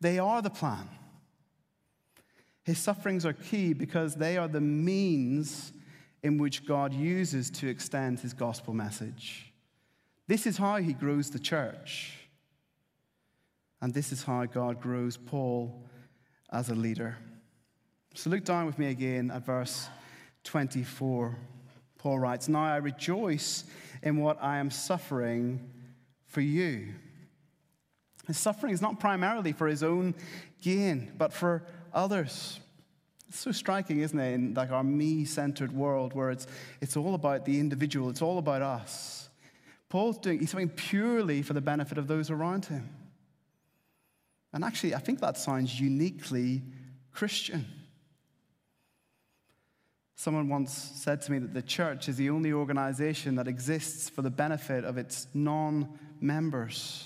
they 0.00 0.20
are 0.20 0.40
the 0.40 0.48
plan. 0.48 0.88
His 2.62 2.78
sufferings 2.78 3.26
are 3.26 3.32
key 3.32 3.72
because 3.72 4.14
they 4.14 4.36
are 4.36 4.46
the 4.46 4.60
means 4.60 5.72
in 6.22 6.38
which 6.38 6.64
God 6.64 6.94
uses 6.94 7.50
to 7.50 7.66
extend 7.66 8.20
his 8.20 8.32
gospel 8.32 8.74
message. 8.74 9.52
This 10.28 10.46
is 10.46 10.56
how 10.56 10.76
he 10.76 10.92
grows 10.92 11.30
the 11.30 11.40
church. 11.40 12.21
And 13.82 13.92
this 13.92 14.12
is 14.12 14.22
how 14.22 14.46
God 14.46 14.80
grows 14.80 15.16
Paul 15.16 15.84
as 16.52 16.70
a 16.70 16.74
leader. 16.74 17.18
So 18.14 18.30
look 18.30 18.44
down 18.44 18.64
with 18.64 18.78
me 18.78 18.86
again 18.86 19.30
at 19.32 19.44
verse 19.44 19.88
24. 20.44 21.36
Paul 21.98 22.18
writes, 22.20 22.48
Now 22.48 22.62
I 22.62 22.76
rejoice 22.76 23.64
in 24.02 24.18
what 24.18 24.38
I 24.40 24.58
am 24.58 24.70
suffering 24.70 25.68
for 26.26 26.40
you. 26.40 26.94
His 28.28 28.38
suffering 28.38 28.72
is 28.72 28.80
not 28.80 29.00
primarily 29.00 29.52
for 29.52 29.66
his 29.66 29.82
own 29.82 30.14
gain, 30.60 31.12
but 31.18 31.32
for 31.32 31.64
others. 31.92 32.60
It's 33.28 33.40
so 33.40 33.50
striking, 33.50 34.00
isn't 34.00 34.18
it, 34.18 34.34
in 34.34 34.54
like 34.54 34.70
our 34.70 34.84
me-centered 34.84 35.72
world 35.72 36.12
where 36.12 36.30
it's, 36.30 36.46
it's 36.80 36.96
all 36.96 37.14
about 37.14 37.46
the 37.46 37.58
individual, 37.58 38.10
it's 38.10 38.22
all 38.22 38.38
about 38.38 38.62
us. 38.62 39.28
Paul's 39.88 40.18
doing 40.18 40.38
he's 40.38 40.50
something 40.50 40.68
purely 40.68 41.42
for 41.42 41.52
the 41.52 41.60
benefit 41.60 41.98
of 41.98 42.06
those 42.06 42.30
around 42.30 42.66
him. 42.66 42.88
And 44.52 44.64
actually, 44.64 44.94
I 44.94 44.98
think 44.98 45.20
that 45.20 45.38
sounds 45.38 45.80
uniquely 45.80 46.62
Christian. 47.12 47.66
Someone 50.14 50.48
once 50.48 50.72
said 50.72 51.20
to 51.22 51.32
me 51.32 51.38
that 51.38 51.54
the 51.54 51.62
church 51.62 52.08
is 52.08 52.16
the 52.16 52.30
only 52.30 52.52
organization 52.52 53.34
that 53.36 53.48
exists 53.48 54.08
for 54.08 54.22
the 54.22 54.30
benefit 54.30 54.84
of 54.84 54.98
its 54.98 55.26
non 55.34 55.98
members. 56.20 57.04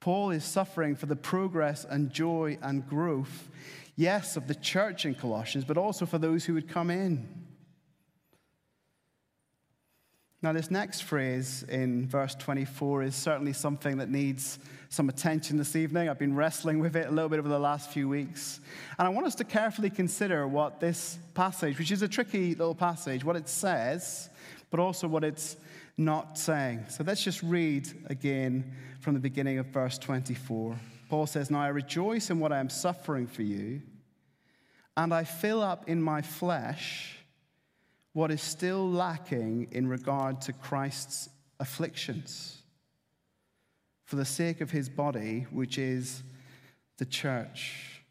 Paul 0.00 0.30
is 0.32 0.44
suffering 0.44 0.96
for 0.96 1.06
the 1.06 1.16
progress 1.16 1.86
and 1.88 2.12
joy 2.12 2.58
and 2.60 2.86
growth, 2.86 3.48
yes, 3.96 4.36
of 4.36 4.48
the 4.48 4.54
church 4.54 5.06
in 5.06 5.14
Colossians, 5.14 5.64
but 5.64 5.78
also 5.78 6.04
for 6.04 6.18
those 6.18 6.44
who 6.44 6.52
would 6.52 6.68
come 6.68 6.90
in. 6.90 7.43
Now, 10.44 10.52
this 10.52 10.70
next 10.70 11.04
phrase 11.04 11.64
in 11.70 12.06
verse 12.06 12.34
24 12.34 13.04
is 13.04 13.16
certainly 13.16 13.54
something 13.54 13.96
that 13.96 14.10
needs 14.10 14.58
some 14.90 15.08
attention 15.08 15.56
this 15.56 15.74
evening. 15.74 16.10
I've 16.10 16.18
been 16.18 16.36
wrestling 16.36 16.80
with 16.80 16.96
it 16.96 17.06
a 17.06 17.10
little 17.10 17.30
bit 17.30 17.38
over 17.38 17.48
the 17.48 17.58
last 17.58 17.88
few 17.88 18.10
weeks. 18.10 18.60
And 18.98 19.08
I 19.08 19.10
want 19.10 19.26
us 19.26 19.34
to 19.36 19.44
carefully 19.44 19.88
consider 19.88 20.46
what 20.46 20.80
this 20.80 21.18
passage, 21.32 21.78
which 21.78 21.90
is 21.90 22.02
a 22.02 22.08
tricky 22.08 22.54
little 22.54 22.74
passage, 22.74 23.24
what 23.24 23.36
it 23.36 23.48
says, 23.48 24.28
but 24.70 24.80
also 24.80 25.08
what 25.08 25.24
it's 25.24 25.56
not 25.96 26.36
saying. 26.36 26.84
So 26.90 27.04
let's 27.04 27.24
just 27.24 27.42
read 27.42 27.88
again 28.10 28.70
from 29.00 29.14
the 29.14 29.20
beginning 29.20 29.56
of 29.56 29.68
verse 29.68 29.96
24. 29.96 30.76
Paul 31.08 31.26
says, 31.26 31.50
Now 31.50 31.62
I 31.62 31.68
rejoice 31.68 32.28
in 32.28 32.38
what 32.38 32.52
I 32.52 32.60
am 32.60 32.68
suffering 32.68 33.26
for 33.26 33.40
you, 33.40 33.80
and 34.94 35.14
I 35.14 35.24
fill 35.24 35.62
up 35.62 35.88
in 35.88 36.02
my 36.02 36.20
flesh 36.20 37.23
what 38.14 38.30
is 38.30 38.40
still 38.40 38.88
lacking 38.88 39.68
in 39.72 39.88
regard 39.88 40.40
to 40.40 40.52
Christ's 40.52 41.28
afflictions 41.60 42.62
for 44.04 44.16
the 44.16 44.24
sake 44.24 44.60
of 44.60 44.70
his 44.70 44.88
body, 44.88 45.46
which 45.50 45.78
is 45.78 46.22
the 46.98 47.04
church. 47.04 48.02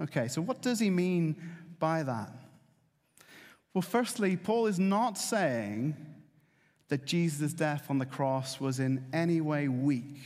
Okay, 0.00 0.28
so 0.28 0.42
what 0.42 0.60
does 0.60 0.78
he 0.78 0.90
mean 0.90 1.36
by 1.78 2.02
that? 2.02 2.30
Well, 3.72 3.82
firstly, 3.82 4.36
Paul 4.36 4.66
is 4.66 4.78
not 4.78 5.16
saying 5.16 5.96
that 6.88 7.06
Jesus' 7.06 7.54
death 7.54 7.86
on 7.88 7.98
the 7.98 8.06
cross 8.06 8.60
was 8.60 8.78
in 8.78 9.06
any 9.14 9.40
way 9.40 9.68
weak 9.68 10.20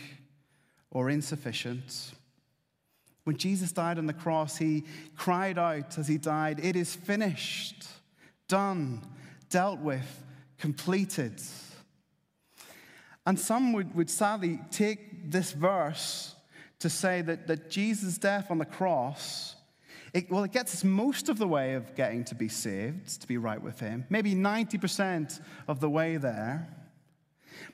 or 0.91 1.09
insufficient. 1.09 2.13
When 3.23 3.37
Jesus 3.37 3.71
died 3.71 3.99
on 3.99 4.07
the 4.07 4.13
cross, 4.13 4.57
he 4.57 4.85
cried 5.17 5.57
out 5.57 5.99
as 5.99 6.09
he 6.09 6.19
died, 6.19 6.59
It 6.61 6.75
is 6.75 6.97
finished 6.97 7.87
done, 8.49 9.03
dealt 9.51 9.81
with, 9.81 10.25
completed. 10.59 11.41
And 13.27 13.39
some 13.39 13.73
would, 13.75 13.95
would 13.95 14.11
sadly 14.11 14.59
take 14.71 15.31
this 15.31 15.53
verse 15.53 16.35
to 16.81 16.89
say 16.89 17.23
that, 17.23 17.47
that 17.47 17.71
Jesus' 17.71 18.19
death 18.19 18.51
on 18.51 18.59
the 18.59 18.65
cross, 18.65 19.57
it, 20.15 20.31
well, 20.31 20.45
it 20.45 20.53
gets 20.53 20.75
us 20.75 20.85
most 20.85 21.29
of 21.29 21.39
the 21.39 21.47
way 21.47 21.75
of 21.75 21.95
getting 21.95 22.25
to 22.25 22.35
be 22.35 22.49
saved, 22.49 23.21
to 23.21 23.29
be 23.29 23.37
right 23.37 23.61
with 23.61 23.81
Him, 23.81 24.07
maybe 24.09 24.35
90% 24.35 25.41
of 25.67 25.81
the 25.81 25.91
way 25.91 26.17
there, 26.17 26.69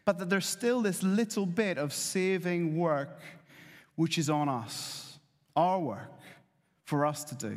but 0.04 0.18
that 0.18 0.30
there's 0.30 0.46
still 0.46 0.80
this 0.80 1.02
little 1.02 1.46
bit 1.46 1.78
of 1.78 1.92
saving 1.92 2.76
work 2.76 3.20
which 3.96 4.18
is 4.18 4.28
on 4.28 4.48
us, 4.48 5.18
our 5.54 5.78
work 5.78 6.10
for 6.84 7.06
us 7.06 7.24
to 7.24 7.34
do. 7.34 7.56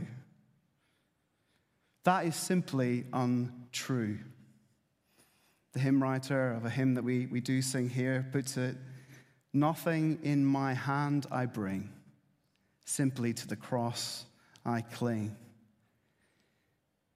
That 2.08 2.26
is 2.26 2.38
simply 2.38 3.04
untrue. 3.12 4.20
The 5.74 5.80
hymn 5.80 6.02
writer 6.02 6.54
of 6.54 6.64
a 6.64 6.70
hymn 6.70 6.94
that 6.94 7.04
we, 7.04 7.26
we 7.26 7.42
do 7.42 7.62
sing 7.62 7.90
here 7.90 8.26
puts 8.32 8.56
it 8.56 8.78
Nothing 9.52 10.20
in 10.24 10.46
my 10.46 10.74
hand 10.74 11.26
I 11.30 11.48
bring, 11.48 11.90
simply 12.86 13.34
to 13.34 13.46
the 13.46 13.58
cross 13.58 14.24
I 14.66 14.84
cling. 14.84 15.36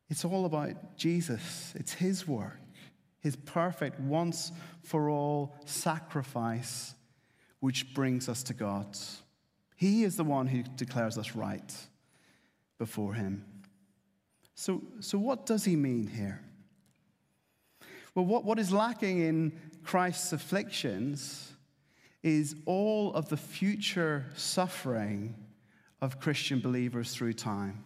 It's 0.10 0.26
all 0.26 0.44
about 0.44 0.98
Jesus, 0.98 1.72
it's 1.78 1.94
His 1.94 2.28
work, 2.28 2.60
His 3.22 3.38
perfect, 3.38 3.98
once 3.98 4.52
for 4.84 5.10
all 5.10 5.56
sacrifice, 5.64 6.96
which 7.62 7.94
brings 7.94 8.28
us 8.28 8.44
to 8.44 8.54
God. 8.54 8.98
He 9.78 10.04
is 10.04 10.18
the 10.18 10.26
one 10.26 10.48
who 10.48 10.64
declares 10.64 11.18
us 11.18 11.34
right 11.34 11.74
before 12.78 13.14
Him. 13.14 13.46
So, 14.62 14.80
so 15.00 15.18
what 15.18 15.48
does 15.48 15.66
he 15.66 15.76
mean 15.76 16.06
here? 16.06 16.40
Well, 18.14 18.26
what, 18.26 18.46
what 18.46 18.60
is 18.60 18.72
lacking 18.72 19.20
in 19.20 19.60
Christ's 19.84 20.34
afflictions 20.34 21.52
is 22.22 22.56
all 22.68 23.12
of 23.16 23.28
the 23.28 23.38
future 23.38 24.28
suffering 24.36 25.34
of 26.00 26.20
Christian 26.20 26.60
believers 26.60 27.12
through 27.12 27.34
time. 27.34 27.86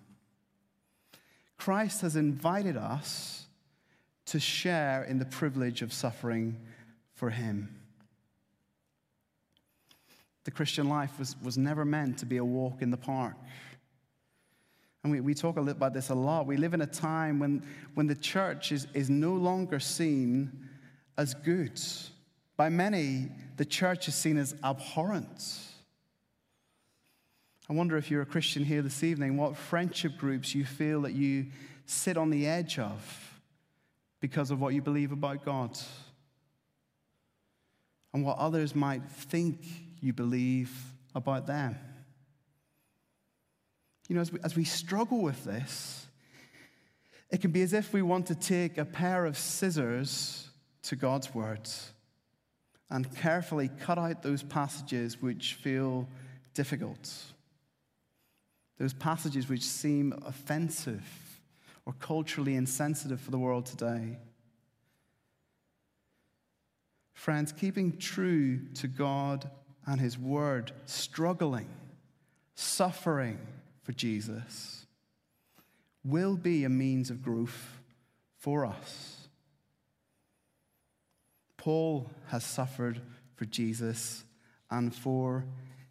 Christ 1.56 2.02
has 2.02 2.18
invited 2.18 2.76
us 2.76 3.46
to 4.26 4.38
share 4.38 5.06
in 5.06 5.18
the 5.18 5.26
privilege 5.26 5.82
of 5.82 5.94
suffering 5.94 6.60
for 7.14 7.30
him. 7.30 7.74
The 10.44 10.52
Christian 10.52 10.90
life 10.90 11.18
was, 11.20 11.38
was 11.42 11.58
never 11.58 11.86
meant 11.86 12.18
to 12.18 12.26
be 12.26 12.36
a 12.36 12.44
walk 12.44 12.82
in 12.82 12.92
the 12.92 12.98
park. 12.98 13.36
And 15.06 15.12
we, 15.12 15.22
we 15.22 15.36
talk 15.36 15.58
about 15.58 15.94
this 15.94 16.10
a 16.10 16.16
lot. 16.16 16.48
We 16.48 16.58
live 16.58 16.74
in 16.74 16.82
a 16.82 16.88
time 16.88 17.38
when, 17.38 17.62
when 17.94 18.08
the 18.08 18.16
church 18.16 18.72
is, 18.72 18.88
is 18.96 19.08
no 19.08 19.34
longer 19.34 19.80
seen 19.80 20.68
as 21.16 21.36
good. 21.36 21.80
By 22.58 22.70
many, 22.70 23.28
the 23.58 23.66
church 23.66 24.08
is 24.08 24.16
seen 24.16 24.36
as 24.36 24.56
abhorrent. 24.64 25.60
I 27.70 27.74
wonder 27.74 27.98
if 27.98 28.10
you're 28.10 28.24
a 28.24 28.26
Christian 28.26 28.66
here 28.66 28.82
this 28.82 29.04
evening, 29.04 29.38
what 29.38 29.56
friendship 29.56 30.18
groups 30.18 30.56
you 30.56 30.66
feel 30.66 31.02
that 31.02 31.14
you 31.14 31.52
sit 31.86 32.18
on 32.18 32.32
the 32.32 32.48
edge 32.48 32.80
of 32.80 33.40
because 34.22 34.50
of 34.50 34.60
what 34.60 34.74
you 34.74 34.82
believe 34.82 35.12
about 35.12 35.46
God 35.46 35.78
and 38.12 38.26
what 38.26 38.40
others 38.40 38.74
might 38.74 39.08
think 39.08 39.60
you 40.02 40.14
believe 40.14 40.76
about 41.14 41.46
them. 41.46 41.78
You 44.08 44.16
know, 44.16 44.22
as 44.22 44.32
we, 44.32 44.40
as 44.44 44.56
we 44.56 44.64
struggle 44.64 45.22
with 45.22 45.44
this, 45.44 46.08
it 47.32 47.42
can 47.42 47.52
be 47.52 47.62
as 47.62 47.74
if 47.74 47.92
we 47.92 48.02
want 48.02 48.28
to 48.28 48.36
take 48.36 48.78
a 48.78 48.86
pair 48.86 49.26
of 49.26 49.38
scissors 49.38 50.50
to 50.84 50.96
God's 50.96 51.34
words 51.34 51.92
and 52.90 53.14
carefully 53.16 53.70
cut 53.80 53.98
out 53.98 54.22
those 54.22 54.44
passages 54.44 55.22
which 55.22 55.56
feel 55.56 56.08
difficult 56.54 57.10
those 58.78 58.94
passages 58.94 59.48
which 59.48 59.64
seem 59.64 60.14
offensive 60.26 61.06
or 61.86 61.94
culturally 61.94 62.56
insensitive 62.56 63.22
for 63.22 63.32
the 63.32 63.38
world 63.38 63.66
today. 63.66 64.18
Friends, 67.14 67.52
keeping 67.52 67.98
true 67.98 68.60
to 68.76 68.88
God 68.88 69.50
and 69.86 70.02
His 70.02 70.18
Word, 70.18 70.72
struggling, 70.86 71.70
suffering 72.56 73.40
for 73.86 73.92
Jesus, 73.92 74.88
will 76.04 76.36
be 76.36 76.64
a 76.64 76.70
means 76.70 77.12
of 77.12 77.22
growth 77.22 77.78
for 78.38 78.66
us. 78.66 79.28
Paul 81.58 82.10
has 82.28 82.44
suffered 82.44 83.00
for 83.36 83.46
Jesus 83.46 84.24
and 84.72 84.94
for 84.94 85.46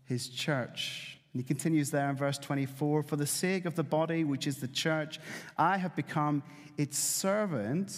his 0.04 0.28
church. 0.28 1.18
And 1.32 1.40
he 1.40 1.46
continues 1.46 1.90
there 1.90 2.10
in 2.10 2.16
verse 2.16 2.38
24 2.38 3.04
For 3.04 3.16
the 3.16 3.26
sake 3.26 3.64
of 3.64 3.76
the 3.76 3.82
body, 3.84 4.24
which 4.24 4.46
is 4.46 4.58
the 4.58 4.68
church, 4.68 5.20
I 5.56 5.76
have 5.76 5.94
become 5.94 6.42
its 6.76 6.98
servant 6.98 7.96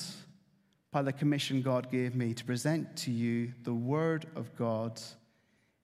by 0.90 1.02
the 1.02 1.12
commission 1.12 1.62
God 1.62 1.90
gave 1.90 2.14
me 2.14 2.34
to 2.34 2.44
present 2.44 2.96
to 2.98 3.10
you 3.10 3.52
the 3.62 3.74
word 3.74 4.26
of 4.34 4.54
God 4.56 5.00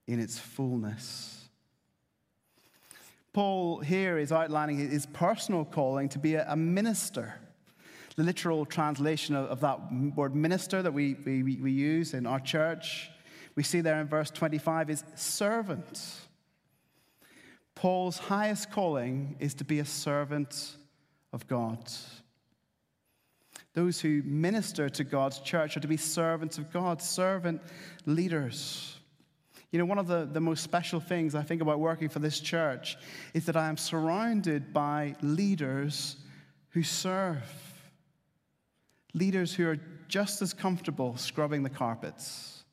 in 0.07 0.21
its 0.21 0.39
fullness. 0.39 1.42
Paul 3.33 3.81
here 3.81 4.19
is 4.19 4.31
outlining 4.31 4.77
his 4.77 5.07
personal 5.07 5.65
calling 5.65 6.09
to 6.11 6.19
be 6.19 6.35
a 6.35 6.57
minister. 6.57 7.35
The 8.17 8.25
literal 8.25 8.67
translation 8.67 9.35
of, 9.35 9.61
that 9.61 9.79
word 10.15 10.35
minister 10.35 10.83
that 10.83 10.93
we, 10.93 11.15
we, 11.25 11.43
we 11.43 11.73
use 11.73 12.13
in 12.13 12.27
our 12.27 12.41
church, 12.41 13.11
we 13.55 13.63
see 13.63 13.81
there 13.81 14.01
in 14.01 14.07
verse 14.07 14.31
25 14.31 14.91
is 14.91 15.05
servant. 15.15 16.01
Paul's 17.75 18.19
highest 18.19 18.71
calling 18.71 19.37
is 19.41 19.55
to 19.55 19.65
be 19.65 19.79
a 19.79 19.85
servant 19.85 20.77
of 21.33 21.47
God. 21.47 21.91
Those 23.75 24.01
who 24.01 24.23
minister 24.25 24.91
to 24.91 25.05
God's 25.05 25.39
church 25.39 25.77
are 25.77 25.81
to 25.81 25.89
be 25.89 25.97
servants 25.97 26.59
of 26.59 26.71
God, 26.71 27.01
servant 27.01 27.63
leaders. 28.05 28.92
You 29.73 29.79
know, 29.79 29.87
one 29.87 29.99
of 29.99 30.07
the, 30.07 30.29
the 30.31 30.41
most 30.41 30.63
special 30.63 31.01
things 31.01 31.35
I 31.35 31.43
think 31.43 31.63
about 31.63 31.81
working 31.81 32.11
for 32.11 32.19
this 32.19 32.41
church 32.41 32.99
is 33.33 33.47
that 33.47 33.57
I 33.57 33.69
am 33.69 33.79
surrounded 33.79 34.73
by 34.75 35.17
leaders 35.23 36.17
who 36.71 36.83
serve. 36.83 37.43
Leaders 39.15 39.55
who 39.55 39.67
are 39.67 39.79
just 40.09 40.43
as 40.43 40.53
comfortable 40.53 41.17
scrubbing 41.17 41.63
the 41.63 41.71
carpets 41.71 42.65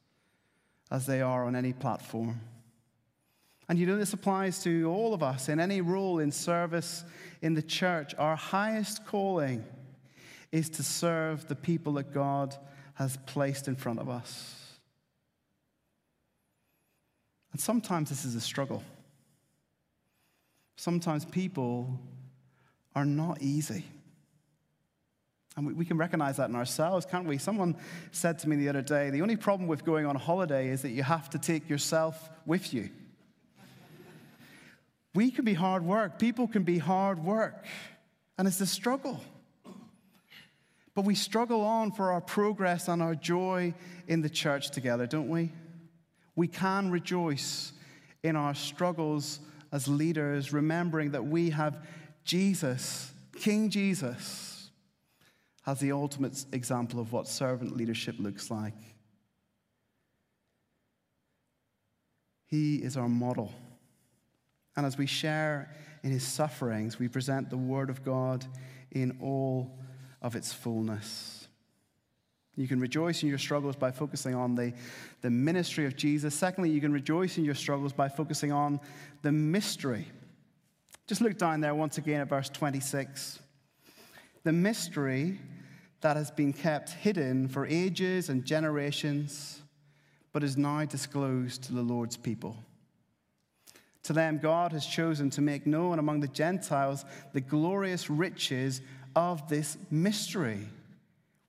as 0.91 1.05
they 1.05 1.21
are 1.21 1.45
on 1.45 1.55
any 1.55 1.71
platform. 1.71 2.41
And 3.69 3.79
you 3.79 3.85
know, 3.85 3.97
this 3.97 4.13
applies 4.13 4.61
to 4.63 4.89
all 4.89 5.13
of 5.13 5.23
us 5.23 5.47
in 5.47 5.59
any 5.59 5.79
role 5.79 6.19
in 6.19 6.31
service 6.31 7.05
in 7.41 7.53
the 7.53 7.61
church. 7.61 8.13
Our 8.17 8.35
highest 8.35 9.05
calling 9.05 9.63
is 10.51 10.69
to 10.71 10.83
serve 10.83 11.47
the 11.47 11.55
people 11.55 11.93
that 11.93 12.13
God 12.13 12.55
has 12.95 13.17
placed 13.25 13.69
in 13.69 13.77
front 13.77 13.99
of 13.99 14.09
us. 14.09 14.58
And 17.51 17.59
sometimes 17.59 18.09
this 18.09 18.25
is 18.25 18.35
a 18.35 18.41
struggle. 18.41 18.83
Sometimes 20.75 21.25
people 21.25 21.99
are 22.95 23.05
not 23.05 23.41
easy. 23.41 23.85
And 25.57 25.75
we, 25.75 25.83
can 25.83 25.97
recognize 25.97 26.37
that 26.37 26.49
in 26.49 26.55
ourselves, 26.55 27.05
can't 27.05 27.27
we? 27.27 27.37
Someone 27.37 27.75
said 28.11 28.39
to 28.39 28.49
me 28.49 28.55
the 28.55 28.69
other 28.69 28.81
day 28.81 29.09
the 29.09 29.21
only 29.21 29.35
problem 29.35 29.67
with 29.67 29.83
going 29.83 30.05
on 30.05 30.15
holiday 30.15 30.69
is 30.69 30.83
that 30.83 30.91
you 30.91 31.03
have 31.03 31.29
to 31.31 31.37
take 31.37 31.69
yourself 31.69 32.29
with 32.45 32.73
you. 32.73 32.89
We 35.13 35.31
can 35.31 35.43
be 35.43 35.55
hard 35.55 35.83
work. 35.83 36.19
People 36.19 36.47
can 36.47 36.63
be 36.63 36.77
hard 36.77 37.23
work. 37.23 37.65
And 38.37 38.47
it's 38.47 38.61
a 38.61 38.65
struggle. 38.65 39.19
But 40.95 41.03
we 41.03 41.15
struggle 41.15 41.61
on 41.61 41.91
for 41.91 42.11
our 42.11 42.21
progress 42.21 42.87
and 42.87 43.01
our 43.01 43.15
joy 43.15 43.73
in 44.07 44.21
the 44.21 44.29
church 44.29 44.71
together, 44.71 45.07
don't 45.07 45.29
we? 45.29 45.51
We 46.39 46.47
can 46.47 46.89
rejoice 46.89 47.73
in 48.23 48.37
our 48.37 48.55
struggles 48.55 49.41
as 49.73 49.89
leaders, 49.89 50.53
remembering 50.53 51.11
that 51.11 51.25
we 51.25 51.49
have 51.49 51.85
Jesus, 52.23 53.11
King 53.41 53.69
Jesus, 53.69 54.69
as 55.67 55.81
the 55.81 55.91
ultimate 55.91 56.45
example 56.53 57.01
of 57.01 57.11
what 57.11 57.27
servant 57.27 57.75
leadership 57.75 58.15
looks 58.19 58.49
like. 58.49 58.77
He 62.47 62.77
is 62.77 62.95
our 62.95 63.09
model. 63.09 63.51
And 64.77 64.85
as 64.85 64.97
we 64.97 65.07
share 65.07 65.75
in 66.03 66.11
his 66.11 66.25
sufferings, 66.25 66.97
we 66.97 67.09
present 67.09 67.49
the 67.49 67.57
word 67.57 67.89
of 67.89 68.05
God 68.05 68.45
in 68.91 69.17
all 69.21 69.77
of 70.21 70.37
its 70.37 70.53
fullness. 70.53 71.38
You 72.59 72.67
can 72.67 72.81
rejoice 72.81 73.23
in 73.23 73.29
your 73.29 73.37
struggles 73.37 73.77
by 73.77 73.89
focusing 73.89 74.35
on 74.35 74.53
the, 74.53 74.73
the 75.21 75.29
ministry 75.29 75.85
of 75.85 75.95
Jesus. 75.95 76.35
Secondly, 76.35 76.69
you 76.69 76.81
can 76.81 76.91
rejoice 76.91 77.37
in 77.37 77.45
your 77.45 77.55
struggles 77.55 77.93
by 77.93 78.09
focusing 78.09 78.51
on 78.51 78.81
the 79.21 79.31
mystery. 79.31 80.05
Just 81.07 81.21
look 81.21 81.37
down 81.37 81.61
there 81.61 81.73
once 81.73 81.97
again 81.97 82.19
at 82.19 82.27
verse 82.27 82.49
26. 82.49 83.39
The 84.43 84.51
mystery 84.51 85.39
that 86.01 86.17
has 86.17 86.31
been 86.31 86.51
kept 86.51 86.89
hidden 86.89 87.47
for 87.47 87.65
ages 87.65 88.27
and 88.27 88.43
generations, 88.43 89.61
but 90.33 90.43
is 90.43 90.57
now 90.57 90.83
disclosed 90.83 91.63
to 91.63 91.73
the 91.73 91.81
Lord's 91.81 92.17
people. 92.17 92.57
To 94.03 94.11
them, 94.11 94.37
God 94.37 94.73
has 94.73 94.85
chosen 94.85 95.29
to 95.29 95.41
make 95.41 95.65
known 95.65 95.97
among 95.97 96.19
the 96.19 96.27
Gentiles 96.27 97.05
the 97.31 97.41
glorious 97.41 98.09
riches 98.09 98.81
of 99.15 99.47
this 99.47 99.77
mystery, 99.89 100.67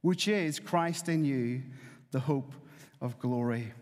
which 0.03 0.29
is 0.29 0.59
Christ 0.59 1.09
in 1.09 1.25
you, 1.25 1.63
the 2.11 2.21
hope 2.21 2.53
of 3.01 3.19
glory. 3.19 3.73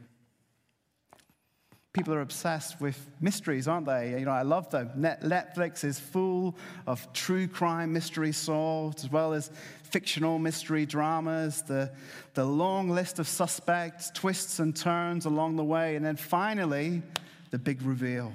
People 1.93 2.15
are 2.15 2.21
obsessed 2.21 2.81
with 2.81 3.11
mysteries, 3.21 3.67
aren't 3.67 3.87
they? 3.87 4.11
You 4.19 4.27
know, 4.27 4.31
I 4.31 4.43
love 4.43 4.71
them. 4.71 4.91
Netflix 4.97 5.83
is 5.85 5.99
full 5.99 6.57
of 6.87 7.13
true 7.13 7.49
crime 7.49 7.93
mysteries 7.93 8.37
solved, 8.37 9.01
as 9.01 9.11
well 9.11 9.33
as 9.33 9.51
fictional 9.83 10.39
mystery 10.39 10.87
dramas, 10.87 11.63
the, 11.63 11.91
the 12.35 12.45
long 12.45 12.91
list 12.91 13.19
of 13.19 13.27
suspects, 13.27 14.11
twists 14.13 14.59
and 14.59 14.77
turns 14.77 15.25
along 15.25 15.57
the 15.57 15.65
way, 15.65 15.97
and 15.97 16.05
then 16.05 16.17
finally, 16.17 17.03
the 17.51 17.59
big 17.59 17.83
reveal. 17.83 18.33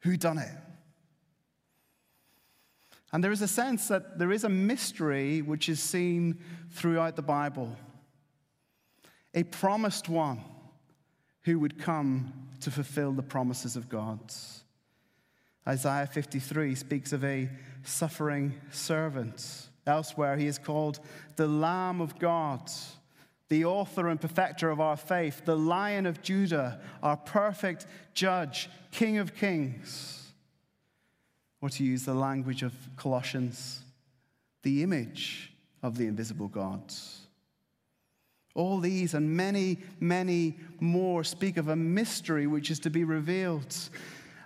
Who 0.00 0.16
done 0.16 0.38
it? 0.38 0.50
And 3.12 3.22
there 3.22 3.32
is 3.32 3.42
a 3.42 3.48
sense 3.48 3.88
that 3.88 4.18
there 4.18 4.32
is 4.32 4.44
a 4.44 4.48
mystery 4.48 5.42
which 5.42 5.68
is 5.68 5.80
seen 5.80 6.38
throughout 6.70 7.16
the 7.16 7.22
Bible. 7.22 7.76
A 9.34 9.42
promised 9.44 10.08
one 10.08 10.40
who 11.42 11.58
would 11.58 11.78
come 11.78 12.32
to 12.60 12.70
fulfill 12.70 13.12
the 13.12 13.22
promises 13.22 13.76
of 13.76 13.88
God. 13.88 14.20
Isaiah 15.66 16.06
53 16.06 16.74
speaks 16.74 17.12
of 17.12 17.24
a 17.24 17.50
suffering 17.82 18.54
servant. 18.70 19.68
Elsewhere, 19.86 20.36
he 20.36 20.46
is 20.46 20.58
called 20.58 21.00
the 21.36 21.46
Lamb 21.46 22.00
of 22.00 22.18
God 22.18 22.70
the 23.52 23.66
author 23.66 24.08
and 24.08 24.18
perfecter 24.18 24.70
of 24.70 24.80
our 24.80 24.96
faith, 24.96 25.44
the 25.44 25.54
Lion 25.54 26.06
of 26.06 26.22
Judah, 26.22 26.80
our 27.02 27.18
perfect 27.18 27.86
judge, 28.14 28.70
King 28.90 29.18
of 29.18 29.34
kings. 29.34 30.21
Or 31.62 31.70
to 31.70 31.84
use 31.84 32.04
the 32.04 32.12
language 32.12 32.62
of 32.62 32.74
Colossians, 32.96 33.80
the 34.62 34.82
image 34.82 35.52
of 35.82 35.96
the 35.96 36.06
invisible 36.06 36.48
God. 36.48 36.92
All 38.54 38.78
these 38.78 39.14
and 39.14 39.34
many, 39.34 39.78
many 39.98 40.58
more 40.80 41.24
speak 41.24 41.56
of 41.56 41.68
a 41.68 41.76
mystery 41.76 42.46
which 42.46 42.70
is 42.70 42.80
to 42.80 42.90
be 42.90 43.04
revealed. 43.04 43.74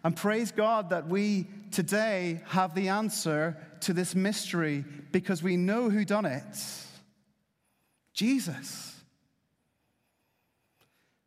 And 0.05 0.15
praise 0.15 0.53
God 0.53 0.91
that 0.91 1.09
we 1.09 1.49
today 1.73 2.41
have 2.47 2.75
the 2.75 2.89
answer 2.89 3.57
to 3.81 3.93
this 3.93 4.15
mystery 4.15 4.85
because 5.11 5.43
we 5.43 5.57
know 5.57 5.91
who 5.91 6.05
done 6.05 6.27
it. 6.27 6.45
Jesus. 8.13 8.95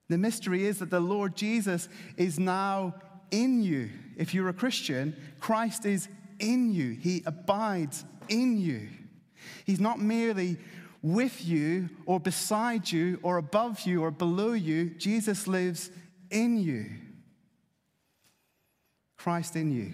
The 0.08 0.17
mystery 0.17 0.65
is 0.65 0.80
that 0.80 0.89
the 0.89 0.99
Lord 0.99 1.36
Jesus 1.36 1.89
is 2.17 2.39
now 2.39 2.95
in 3.31 3.61
you. 3.61 3.89
If 4.17 4.33
you're 4.33 4.49
a 4.49 4.53
Christian, 4.53 5.15
Christ 5.39 5.85
is 5.85 6.07
in 6.39 6.71
you, 6.71 6.91
He 6.91 7.23
abides 7.25 8.05
in 8.27 8.57
you. 8.57 8.87
He's 9.65 9.79
not 9.79 9.99
merely 9.99 10.57
with 11.01 11.45
you 11.45 11.89
or 12.05 12.19
beside 12.19 12.91
you 12.91 13.19
or 13.23 13.37
above 13.37 13.81
you 13.81 14.03
or 14.03 14.11
below 14.11 14.53
you, 14.53 14.89
Jesus 14.91 15.47
lives 15.47 15.89
in 16.29 16.57
you. 16.57 16.85
Christ 19.17 19.55
in 19.55 19.71
you. 19.71 19.93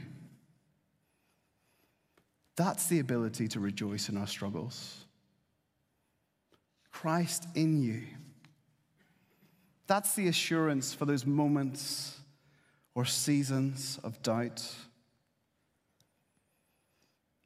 That's 2.56 2.88
the 2.88 3.00
ability 3.00 3.48
to 3.50 3.60
rejoice 3.60 4.10
in 4.10 4.18
our 4.18 4.28
struggles. 4.28 5.06
Christ 6.92 7.48
in 7.56 7.82
you. 7.82 8.04
That's 9.88 10.16
the 10.16 10.28
assurance 10.28 10.94
for 10.94 11.06
those 11.06 11.26
moments 11.26 12.18
or 12.96 13.06
seasons 13.06 14.00
of 14.04 14.22
doubt. 14.24 14.68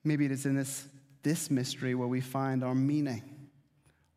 Maybe 0.04 0.26
it 0.26 0.32
is 0.32 0.46
in 0.46 0.56
this, 0.56 0.88
this 1.24 1.52
mystery 1.52 1.96
where 1.96 2.08
we 2.08 2.22
find 2.22 2.64
our 2.64 2.76
meaning, 2.76 3.24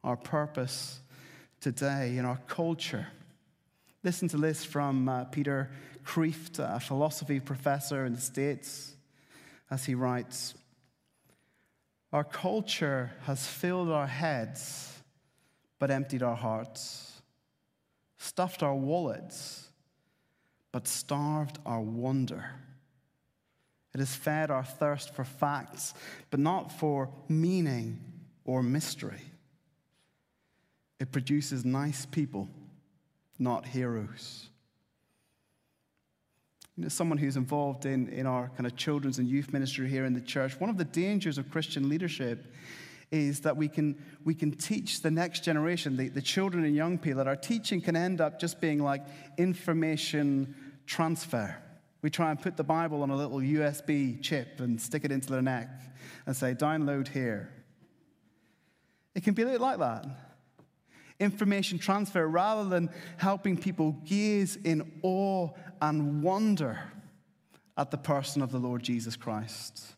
our 0.04 0.16
purpose 0.16 1.00
today 1.60 2.16
in 2.16 2.24
our 2.24 2.38
culture. 2.46 3.08
Listen 4.04 4.28
to 4.28 4.36
this 4.36 4.64
from 4.64 5.08
uh, 5.08 5.24
Peter 5.24 5.70
Kreeft, 6.04 6.58
a 6.58 6.78
philosophy 6.78 7.40
professor 7.40 8.06
in 8.06 8.14
the 8.14 8.20
States, 8.20 8.94
as 9.70 9.86
he 9.86 9.94
writes 9.94 10.54
Our 12.12 12.24
culture 12.24 13.10
has 13.22 13.46
filled 13.46 13.90
our 13.90 14.06
heads 14.06 14.88
but 15.78 15.90
emptied 15.90 16.22
our 16.22 16.36
hearts 16.36 17.12
stuffed 18.22 18.62
our 18.62 18.74
wallets, 18.74 19.68
but 20.72 20.88
starved 20.88 21.58
our 21.66 21.80
wonder. 21.80 22.44
It 23.94 23.98
has 23.98 24.14
fed 24.14 24.50
our 24.50 24.64
thirst 24.64 25.14
for 25.14 25.24
facts, 25.24 25.92
but 26.30 26.40
not 26.40 26.72
for 26.72 27.10
meaning 27.28 28.00
or 28.44 28.62
mystery. 28.62 29.20
It 30.98 31.12
produces 31.12 31.64
nice 31.64 32.06
people, 32.06 32.48
not 33.38 33.66
heroes. 33.66 34.48
You 36.76 36.84
know, 36.84 36.88
someone 36.88 37.18
who's 37.18 37.36
involved 37.36 37.84
in, 37.84 38.08
in 38.08 38.26
our 38.26 38.50
kind 38.56 38.66
of 38.66 38.76
children's 38.76 39.18
and 39.18 39.28
youth 39.28 39.52
ministry 39.52 39.90
here 39.90 40.06
in 40.06 40.14
the 40.14 40.22
church, 40.22 40.58
one 40.58 40.70
of 40.70 40.78
the 40.78 40.84
dangers 40.84 41.36
of 41.36 41.50
Christian 41.50 41.90
leadership 41.90 42.46
is 43.10 43.40
that 43.40 43.58
we 43.58 43.68
can, 43.68 44.02
we 44.24 44.34
can 44.34 44.50
teach 44.50 45.02
the 45.02 45.10
next 45.10 45.44
generation, 45.44 45.98
the, 45.98 46.08
the 46.08 46.22
children 46.22 46.64
and 46.64 46.74
young 46.74 46.96
people, 46.96 47.18
that 47.18 47.28
our 47.28 47.36
teaching 47.36 47.78
can 47.78 47.94
end 47.94 48.22
up 48.22 48.40
just 48.40 48.58
being 48.58 48.82
like 48.82 49.02
information 49.36 50.54
transfer. 50.86 51.56
We 52.02 52.10
try 52.10 52.30
and 52.30 52.40
put 52.40 52.56
the 52.56 52.64
Bible 52.64 53.02
on 53.02 53.10
a 53.10 53.16
little 53.16 53.38
USB 53.38 54.20
chip 54.20 54.60
and 54.60 54.80
stick 54.80 55.04
it 55.04 55.12
into 55.12 55.30
their 55.30 55.42
neck 55.42 55.68
and 56.26 56.36
say, 56.36 56.54
download 56.54 57.08
here. 57.08 57.52
It 59.14 59.22
can 59.22 59.34
be 59.34 59.42
a 59.42 59.46
little 59.46 59.60
like 59.60 59.78
that. 59.78 60.06
Information 61.20 61.78
transfer 61.78 62.26
rather 62.26 62.68
than 62.68 62.90
helping 63.18 63.56
people 63.56 63.92
gaze 64.04 64.56
in 64.56 65.00
awe 65.02 65.50
and 65.80 66.22
wonder 66.22 66.80
at 67.76 67.90
the 67.90 67.96
person 67.96 68.42
of 68.42 68.50
the 68.50 68.58
Lord 68.58 68.82
Jesus 68.82 69.16
Christ. 69.16 69.94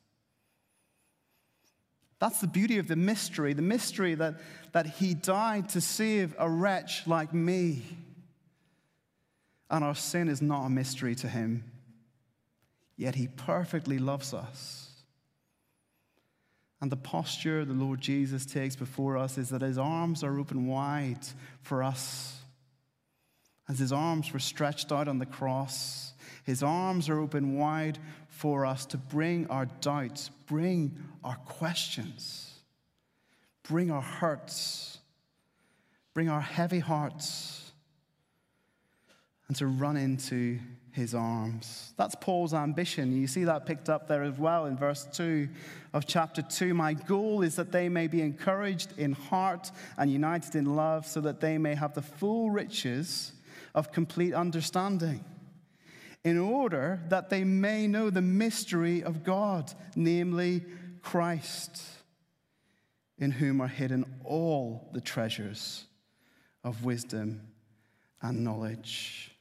That's 2.18 2.40
the 2.40 2.46
beauty 2.46 2.78
of 2.78 2.88
the 2.88 2.96
mystery 2.96 3.52
the 3.52 3.62
mystery 3.62 4.14
that, 4.14 4.40
that 4.72 4.86
he 4.86 5.14
died 5.14 5.70
to 5.70 5.80
save 5.80 6.34
a 6.38 6.48
wretch 6.48 7.06
like 7.06 7.34
me. 7.34 7.82
And 9.70 9.82
our 9.84 9.94
sin 9.94 10.28
is 10.28 10.42
not 10.42 10.66
a 10.66 10.70
mystery 10.70 11.14
to 11.16 11.28
him, 11.28 11.64
yet 12.96 13.14
he 13.14 13.28
perfectly 13.28 13.98
loves 13.98 14.34
us. 14.34 14.90
And 16.80 16.92
the 16.92 16.96
posture 16.96 17.64
the 17.64 17.72
Lord 17.72 18.00
Jesus 18.00 18.44
takes 18.44 18.76
before 18.76 19.16
us 19.16 19.38
is 19.38 19.48
that 19.48 19.62
his 19.62 19.78
arms 19.78 20.22
are 20.22 20.38
open 20.38 20.66
wide 20.66 21.26
for 21.62 21.82
us. 21.82 22.42
As 23.68 23.78
his 23.78 23.90
arms 23.90 24.32
were 24.32 24.38
stretched 24.38 24.92
out 24.92 25.08
on 25.08 25.18
the 25.18 25.24
cross, 25.24 26.12
his 26.44 26.62
arms 26.62 27.08
are 27.08 27.18
open 27.18 27.56
wide 27.56 27.98
for 28.28 28.66
us 28.66 28.84
to 28.86 28.98
bring 28.98 29.46
our 29.46 29.64
doubts, 29.80 30.28
bring 30.46 30.94
our 31.24 31.36
questions, 31.36 32.52
bring 33.62 33.90
our 33.90 34.02
hurts, 34.02 34.98
bring 36.12 36.28
our 36.28 36.42
heavy 36.42 36.80
hearts, 36.80 37.63
and 39.48 39.56
to 39.56 39.66
run 39.66 39.96
into 39.96 40.58
his 40.90 41.14
arms. 41.14 41.92
That's 41.96 42.14
Paul's 42.20 42.54
ambition. 42.54 43.20
You 43.20 43.26
see 43.26 43.44
that 43.44 43.66
picked 43.66 43.88
up 43.88 44.06
there 44.06 44.22
as 44.22 44.38
well 44.38 44.66
in 44.66 44.76
verse 44.76 45.08
2 45.12 45.48
of 45.92 46.06
chapter 46.06 46.40
2. 46.40 46.72
My 46.72 46.94
goal 46.94 47.42
is 47.42 47.56
that 47.56 47.72
they 47.72 47.88
may 47.88 48.06
be 48.06 48.22
encouraged 48.22 48.96
in 48.96 49.12
heart 49.12 49.72
and 49.98 50.10
united 50.10 50.54
in 50.54 50.76
love, 50.76 51.04
so 51.06 51.20
that 51.22 51.40
they 51.40 51.58
may 51.58 51.74
have 51.74 51.94
the 51.94 52.02
full 52.02 52.50
riches 52.50 53.32
of 53.74 53.90
complete 53.90 54.34
understanding 54.34 55.24
in 56.22 56.38
order 56.38 57.00
that 57.08 57.28
they 57.28 57.44
may 57.44 57.86
know 57.86 58.08
the 58.08 58.22
mystery 58.22 59.02
of 59.02 59.24
God, 59.24 59.72
namely 59.94 60.64
Christ, 61.02 61.82
in 63.18 63.30
whom 63.30 63.60
are 63.60 63.68
hidden 63.68 64.04
all 64.24 64.88
the 64.92 65.00
treasures 65.00 65.84
of 66.62 66.84
wisdom 66.84 67.42
and 68.22 68.42
knowledge. 68.42 69.33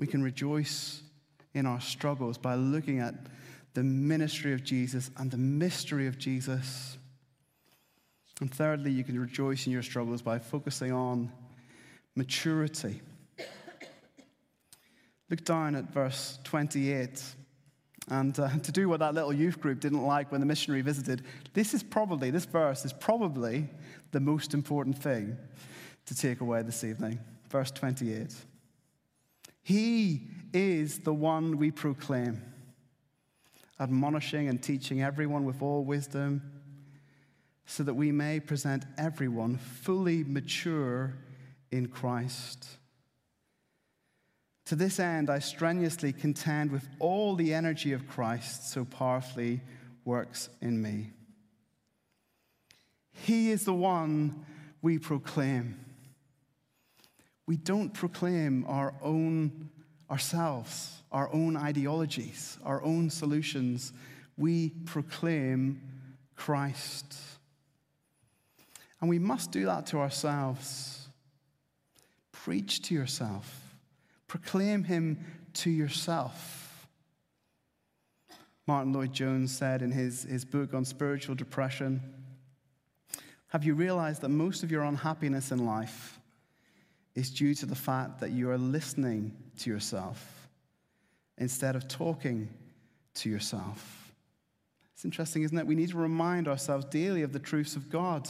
We 0.00 0.06
can 0.06 0.22
rejoice 0.22 1.02
in 1.52 1.66
our 1.66 1.80
struggles 1.80 2.38
by 2.38 2.54
looking 2.54 3.00
at 3.00 3.14
the 3.74 3.82
ministry 3.84 4.54
of 4.54 4.64
Jesus 4.64 5.10
and 5.18 5.30
the 5.30 5.36
mystery 5.36 6.06
of 6.06 6.16
Jesus. 6.16 6.96
And 8.40 8.52
thirdly, 8.52 8.90
you 8.90 9.04
can 9.04 9.20
rejoice 9.20 9.66
in 9.66 9.72
your 9.72 9.82
struggles 9.82 10.22
by 10.22 10.38
focusing 10.38 10.90
on 10.90 11.30
maturity. 12.16 13.02
Look 15.28 15.44
down 15.44 15.76
at 15.76 15.92
verse 15.92 16.38
28. 16.44 17.22
And 18.08 18.36
uh, 18.40 18.48
to 18.48 18.72
do 18.72 18.88
what 18.88 19.00
that 19.00 19.12
little 19.12 19.34
youth 19.34 19.60
group 19.60 19.80
didn't 19.80 20.02
like 20.02 20.32
when 20.32 20.40
the 20.40 20.46
missionary 20.46 20.80
visited, 20.80 21.24
this 21.52 21.74
is 21.74 21.82
probably, 21.82 22.30
this 22.30 22.46
verse 22.46 22.86
is 22.86 22.94
probably 22.94 23.68
the 24.12 24.18
most 24.18 24.54
important 24.54 24.96
thing 24.96 25.36
to 26.06 26.14
take 26.16 26.40
away 26.40 26.62
this 26.62 26.84
evening. 26.84 27.20
Verse 27.50 27.70
28. 27.70 28.34
He 29.62 30.28
is 30.52 31.00
the 31.00 31.14
one 31.14 31.58
we 31.58 31.70
proclaim, 31.70 32.42
admonishing 33.78 34.48
and 34.48 34.62
teaching 34.62 35.02
everyone 35.02 35.44
with 35.44 35.62
all 35.62 35.84
wisdom, 35.84 36.42
so 37.66 37.82
that 37.84 37.94
we 37.94 38.10
may 38.10 38.40
present 38.40 38.84
everyone 38.98 39.56
fully 39.56 40.24
mature 40.24 41.14
in 41.70 41.86
Christ. 41.86 42.66
To 44.66 44.76
this 44.76 45.00
end, 45.00 45.30
I 45.30 45.40
strenuously 45.40 46.12
contend 46.12 46.70
with 46.70 46.88
all 46.98 47.34
the 47.34 47.54
energy 47.54 47.92
of 47.92 48.08
Christ 48.08 48.70
so 48.70 48.84
powerfully 48.84 49.60
works 50.04 50.48
in 50.60 50.80
me. 50.80 51.10
He 53.12 53.50
is 53.50 53.64
the 53.64 53.74
one 53.74 54.46
we 54.82 54.98
proclaim. 54.98 55.78
We 57.50 57.56
don't 57.56 57.92
proclaim 57.92 58.64
our 58.68 58.94
own 59.02 59.70
ourselves, 60.08 61.02
our 61.10 61.28
own 61.34 61.56
ideologies, 61.56 62.56
our 62.64 62.80
own 62.80 63.10
solutions. 63.10 63.92
We 64.38 64.68
proclaim 64.68 65.82
Christ. 66.36 67.16
And 69.00 69.10
we 69.10 69.18
must 69.18 69.50
do 69.50 69.64
that 69.64 69.86
to 69.86 69.98
ourselves. 69.98 71.08
Preach 72.30 72.82
to 72.82 72.94
yourself. 72.94 73.74
Proclaim 74.28 74.84
him 74.84 75.18
to 75.54 75.70
yourself. 75.70 76.86
Martyn 78.68 78.92
Lloyd-Jones 78.92 79.50
said 79.50 79.82
in 79.82 79.90
his, 79.90 80.22
his 80.22 80.44
book 80.44 80.72
on 80.72 80.84
spiritual 80.84 81.34
depression 81.34 82.00
Have 83.48 83.64
you 83.64 83.74
realized 83.74 84.20
that 84.20 84.28
most 84.28 84.62
of 84.62 84.70
your 84.70 84.84
unhappiness 84.84 85.50
in 85.50 85.66
life 85.66 86.19
is 87.14 87.30
due 87.30 87.54
to 87.54 87.66
the 87.66 87.74
fact 87.74 88.20
that 88.20 88.30
you 88.30 88.50
are 88.50 88.58
listening 88.58 89.36
to 89.58 89.70
yourself 89.70 90.48
instead 91.38 91.76
of 91.76 91.88
talking 91.88 92.48
to 93.14 93.28
yourself? 93.30 94.12
It's 94.94 95.04
interesting, 95.04 95.42
isn't 95.42 95.58
it? 95.58 95.66
We 95.66 95.74
need 95.74 95.90
to 95.90 95.96
remind 95.96 96.46
ourselves 96.46 96.84
daily 96.86 97.22
of 97.22 97.32
the 97.32 97.38
truths 97.38 97.76
of 97.76 97.90
God 97.90 98.28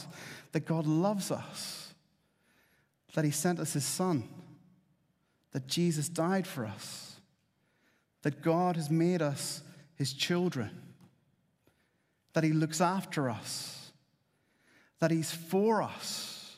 that 0.53 0.65
God 0.65 0.87
loves 0.87 1.31
us, 1.31 1.93
that 3.13 3.25
He 3.25 3.31
sent 3.31 3.59
us 3.59 3.73
His 3.73 3.85
Son 3.85 4.27
that 5.51 5.67
Jesus 5.67 6.09
died 6.09 6.47
for 6.47 6.65
us, 6.65 7.19
that 8.21 8.41
God 8.41 8.75
has 8.75 8.89
made 8.89 9.21
us 9.21 9.61
his 9.95 10.13
children, 10.13 10.71
that 12.33 12.43
he 12.43 12.53
looks 12.53 12.81
after 12.81 13.29
us, 13.29 13.91
that 14.99 15.11
he's 15.11 15.31
for 15.31 15.81
us. 15.81 16.57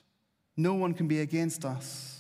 No 0.56 0.76
one 0.76 0.94
can 0.94 1.08
be 1.08 1.22
against 1.22 1.66
us, 1.66 2.13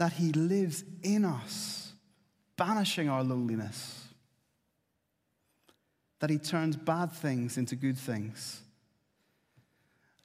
that 0.00 0.14
he 0.14 0.32
lives 0.32 0.82
in 1.04 1.24
us, 1.24 1.92
banishing 2.56 3.08
our 3.08 3.22
loneliness, 3.22 4.08
that 6.18 6.30
he 6.30 6.38
turns 6.38 6.74
bad 6.76 7.12
things 7.12 7.56
into 7.56 7.76
good 7.76 7.96
things 7.96 8.62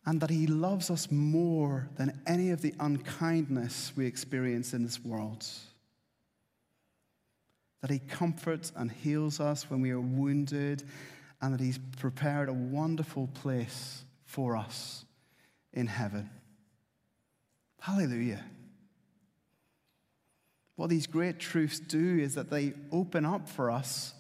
and 0.06 0.22
that 0.22 0.30
He 0.30 0.48
loves 0.48 0.92
us 0.92 1.12
more 1.12 1.90
than 1.98 2.22
any 2.28 2.52
of 2.52 2.62
the 2.62 2.74
unkindness 2.80 3.92
we 3.96 4.06
experience 4.06 4.74
in 4.74 4.84
this 4.84 5.04
world. 5.04 5.46
That 7.82 7.90
He 7.90 8.00
comforts 8.00 8.72
and 8.76 8.92
heals 8.92 9.40
us 9.40 9.70
when 9.70 9.82
we 9.82 9.92
are 9.92 10.00
wounded, 10.00 10.84
and 11.42 11.54
that 11.54 11.60
He's 11.60 11.80
prepared 11.98 12.50
a 12.50 12.54
wonderful 12.54 13.28
place 13.34 14.04
for 14.26 14.56
us 14.56 15.06
in 15.74 15.88
heaven. 15.88 16.30
Hallelujah. 17.80 18.44
What 20.76 20.90
these 20.90 21.08
great 21.08 21.40
truths 21.40 21.80
do 21.80 22.20
is 22.20 22.36
that 22.36 22.50
they 22.50 22.74
open 22.92 23.26
up 23.26 23.48
for 23.48 23.72
us 23.72 24.14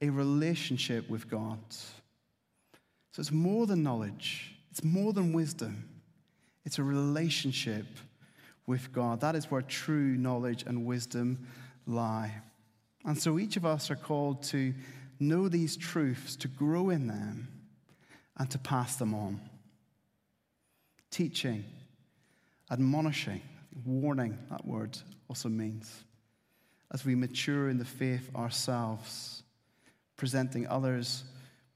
a 0.00 0.10
relationship 0.10 1.08
with 1.08 1.28
God. 1.30 1.58
So 1.70 3.20
it's 3.20 3.32
more 3.32 3.66
than 3.66 3.82
knowledge. 3.82 4.56
It's 4.70 4.82
more 4.82 5.12
than 5.12 5.32
wisdom, 5.32 5.88
it's 6.64 6.78
a 6.78 6.82
relationship 6.82 7.86
with 8.66 8.92
God. 8.92 9.20
That 9.20 9.36
is 9.36 9.50
where 9.50 9.60
true 9.60 10.16
knowledge 10.16 10.64
and 10.66 10.86
wisdom 10.86 11.46
lie. 11.86 12.32
And 13.04 13.20
so 13.20 13.38
each 13.38 13.56
of 13.56 13.66
us 13.66 13.90
are 13.90 13.96
called 13.96 14.42
to 14.44 14.72
know 15.18 15.48
these 15.48 15.76
truths, 15.76 16.36
to 16.36 16.48
grow 16.48 16.90
in 16.90 17.06
them, 17.06 17.48
and 18.38 18.48
to 18.50 18.58
pass 18.58 18.96
them 18.96 19.14
on. 19.14 19.40
Teaching, 21.10 21.64
admonishing, 22.70 23.42
warning, 23.84 24.38
that 24.50 24.66
word 24.66 24.98
also 25.28 25.48
means. 25.48 26.04
As 26.92 27.04
we 27.04 27.14
mature 27.14 27.68
in 27.68 27.78
the 27.78 27.84
faith 27.84 28.30
ourselves, 28.36 29.42
presenting 30.16 30.66
others 30.66 31.24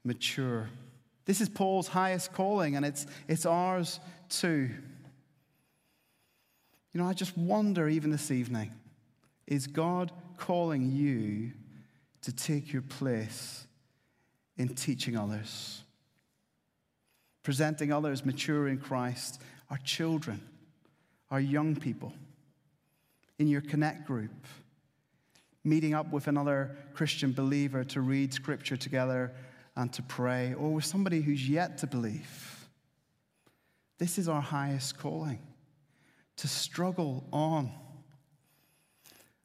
mature 0.03 0.69
this 1.27 1.41
is 1.41 1.49
Paul's 1.49 1.89
highest 1.89 2.31
calling, 2.31 2.77
and 2.77 2.85
it's, 2.85 3.05
it's 3.27 3.45
ours 3.45 3.99
too. 4.29 4.69
You 6.93 7.01
know, 7.01 7.05
I 7.05 7.13
just 7.13 7.37
wonder, 7.37 7.89
even 7.89 8.11
this 8.11 8.31
evening, 8.31 8.71
is 9.45 9.67
God 9.67 10.13
calling 10.37 10.89
you 10.89 11.51
to 12.21 12.31
take 12.31 12.71
your 12.71 12.81
place 12.81 13.67
in 14.55 14.69
teaching 14.69 15.17
others, 15.17 15.81
presenting 17.43 17.91
others 17.91 18.25
mature 18.25 18.69
in 18.69 18.77
Christ, 18.77 19.41
our 19.69 19.77
children, 19.79 20.41
our 21.29 21.39
young 21.39 21.75
people, 21.75 22.13
in 23.39 23.47
your 23.47 23.61
connect 23.61 24.07
group, 24.07 24.45
meeting 25.63 25.93
up 25.93 26.11
with 26.11 26.27
another 26.27 26.75
Christian 26.93 27.33
believer 27.33 27.83
to 27.83 28.01
read 28.01 28.33
scripture 28.33 28.77
together 28.77 29.33
and 29.75 29.91
to 29.93 30.01
pray, 30.01 30.53
or 30.53 30.73
with 30.73 30.85
somebody 30.85 31.21
who's 31.21 31.47
yet 31.47 31.77
to 31.79 31.87
believe. 31.87 32.67
This 33.99 34.17
is 34.17 34.27
our 34.27 34.41
highest 34.41 34.97
calling 34.97 35.39
to 36.37 36.47
struggle 36.47 37.25
on. 37.33 37.71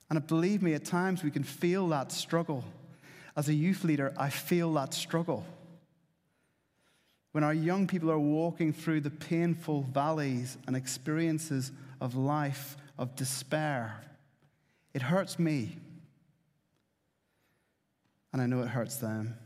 And 0.08 0.26
believe 0.26 0.62
me, 0.62 0.74
at 0.74 0.84
times 0.84 1.22
we 1.24 1.30
can 1.30 1.42
feel 1.42 1.88
that 1.88 2.12
struggle. 2.12 2.64
As 3.34 3.48
a 3.48 3.54
youth 3.54 3.82
leader, 3.82 4.12
I 4.16 4.28
feel 4.28 4.72
that 4.74 4.92
struggle. 4.92 5.44
When 7.32 7.44
our 7.44 7.54
young 7.54 7.86
people 7.86 8.10
are 8.10 8.18
walking 8.18 8.72
through 8.72 9.00
the 9.00 9.10
painful 9.10 9.82
valleys 9.82 10.58
and 10.66 10.76
experiences 10.76 11.72
of 12.00 12.14
life, 12.14 12.76
of 12.98 13.16
despair, 13.16 14.04
it 14.92 15.02
hurts 15.02 15.38
me. 15.38 15.78
And 18.32 18.40
I 18.40 18.46
know 18.46 18.60
it 18.60 18.68
hurts 18.68 18.96
them. 18.96 19.36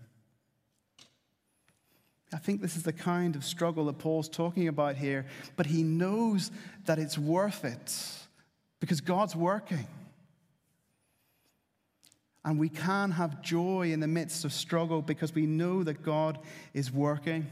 I 2.32 2.38
think 2.38 2.60
this 2.60 2.76
is 2.76 2.82
the 2.82 2.92
kind 2.92 3.36
of 3.36 3.44
struggle 3.44 3.86
that 3.86 3.98
Paul's 3.98 4.28
talking 4.28 4.66
about 4.66 4.96
here, 4.96 5.26
but 5.54 5.66
he 5.66 5.84
knows 5.84 6.50
that 6.86 6.98
it's 6.98 7.16
worth 7.16 7.64
it 7.64 7.94
because 8.80 9.00
God's 9.00 9.36
working. 9.36 9.86
And 12.44 12.58
we 12.58 12.68
can 12.68 13.12
have 13.12 13.42
joy 13.42 13.92
in 13.92 14.00
the 14.00 14.06
midst 14.06 14.44
of 14.44 14.52
struggle 14.52 15.02
because 15.02 15.34
we 15.34 15.46
know 15.46 15.82
that 15.84 16.02
God 16.02 16.38
is 16.74 16.92
working. 16.92 17.46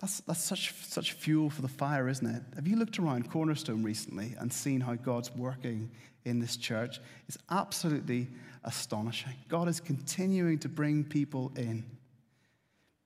That's, 0.00 0.20
that's 0.20 0.42
such, 0.42 0.74
such 0.74 1.12
fuel 1.12 1.50
for 1.50 1.62
the 1.62 1.68
fire, 1.68 2.08
isn't 2.08 2.26
it? 2.26 2.42
Have 2.56 2.66
you 2.66 2.76
looked 2.76 2.98
around 2.98 3.30
Cornerstone 3.30 3.82
recently 3.82 4.34
and 4.38 4.52
seen 4.52 4.80
how 4.80 4.94
God's 4.94 5.30
working 5.34 5.90
in 6.24 6.40
this 6.40 6.56
church? 6.56 7.00
It's 7.28 7.38
absolutely 7.50 8.28
astonishing. 8.64 9.34
God 9.48 9.68
is 9.68 9.80
continuing 9.80 10.58
to 10.60 10.68
bring 10.68 11.04
people 11.04 11.52
in 11.56 11.84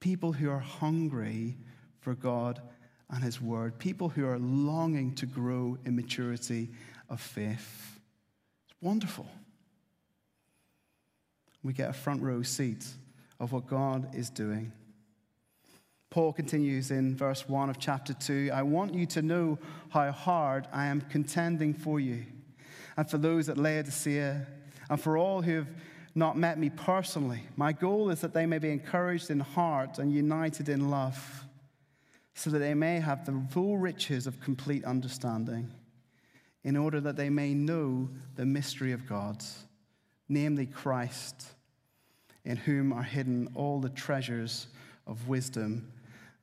people 0.01 0.33
who 0.33 0.51
are 0.51 0.61
hungry 0.61 1.57
for 2.01 2.15
God 2.15 2.61
and 3.11 3.23
His 3.23 3.41
Word, 3.41 3.79
people 3.79 4.09
who 4.09 4.27
are 4.27 4.39
longing 4.39 5.15
to 5.17 5.27
grow 5.27 5.79
in 5.85 5.97
maturity 5.97 6.71
of 7.09 7.21
faith. 7.21 7.99
It's 8.67 8.77
wonderful. 8.81 9.27
We 11.63 11.73
get 11.73 11.91
a 11.91 11.95
front 11.95 12.23
row 12.23 12.43
seat 12.43 12.87
of 13.41 13.53
what 13.53 13.67
God 13.67 14.15
is 14.15 14.31
doing. 14.31 14.73
Paul 16.11 16.33
continues 16.33 16.91
in 16.91 17.15
verse 17.15 17.47
1 17.49 17.69
of 17.69 17.79
chapter 17.79 18.15
2 18.15 18.51
I 18.53 18.63
want 18.63 18.95
you 18.95 19.05
to 19.07 19.21
know 19.21 19.59
how 19.91 20.11
hard 20.11 20.67
I 20.73 20.87
am 20.87 21.03
contending 21.03 21.75
for 21.75 22.01
you, 22.01 22.25
and 22.97 23.09
for 23.09 23.19
those 23.19 23.51
at 23.51 23.59
Laodicea, 23.59 24.47
and 24.89 25.01
for 25.01 25.19
all 25.19 25.43
who 25.43 25.57
have 25.57 25.69
not 26.15 26.39
met 26.39 26.59
me 26.59 26.71
personally. 26.71 27.43
My 27.57 27.73
goal 27.73 28.09
is 28.09 28.23
that 28.23 28.33
they 28.33 28.47
may 28.47 28.59
be 28.59 28.71
encouraged 28.71 29.31
in 29.31 29.41
heart 29.41 29.99
and 29.99 30.11
united 30.11 30.71
in 30.71 30.89
love, 30.89 31.45
so 32.35 32.49
that 32.51 32.61
they 32.61 32.75
may 32.75 33.01
have 33.01 33.27
the 33.27 33.43
full 33.51 33.77
riches 33.77 34.27
of 34.27 34.41
complete 34.41 34.85
understanding, 34.87 35.71
in 36.65 36.75
order 36.75 37.03
that 37.03 37.17
they 37.17 37.29
may 37.29 37.53
know 37.53 38.09
the 38.35 38.47
mystery 38.47 38.93
of 38.93 39.07
God, 39.07 39.45
namely 40.27 40.65
Christ, 40.65 41.49
in 42.47 42.57
whom 42.57 42.95
are 42.95 43.03
hidden 43.03 43.51
all 43.55 43.79
the 43.79 43.91
treasures 43.91 44.69
of 45.07 45.29
wisdom 45.29 45.93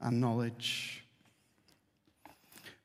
and 0.05 0.21
knowledge. 0.21 1.03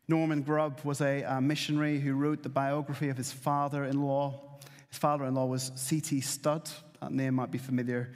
Norman 0.08 0.42
Grubb 0.42 0.80
was 0.84 1.00
a, 1.02 1.22
a 1.22 1.40
missionary 1.40 2.00
who 2.00 2.14
wrote 2.14 2.42
the 2.42 2.48
biography 2.48 3.10
of 3.10 3.16
his 3.16 3.30
father 3.30 3.84
in 3.84 4.02
law. 4.02 4.58
His 4.88 4.98
father 4.98 5.26
in 5.26 5.34
law 5.34 5.46
was 5.46 5.70
C.T. 5.76 6.22
Studd. 6.22 6.68
That 7.00 7.12
name 7.12 7.34
might 7.34 7.50
be 7.50 7.58
familiar 7.58 8.12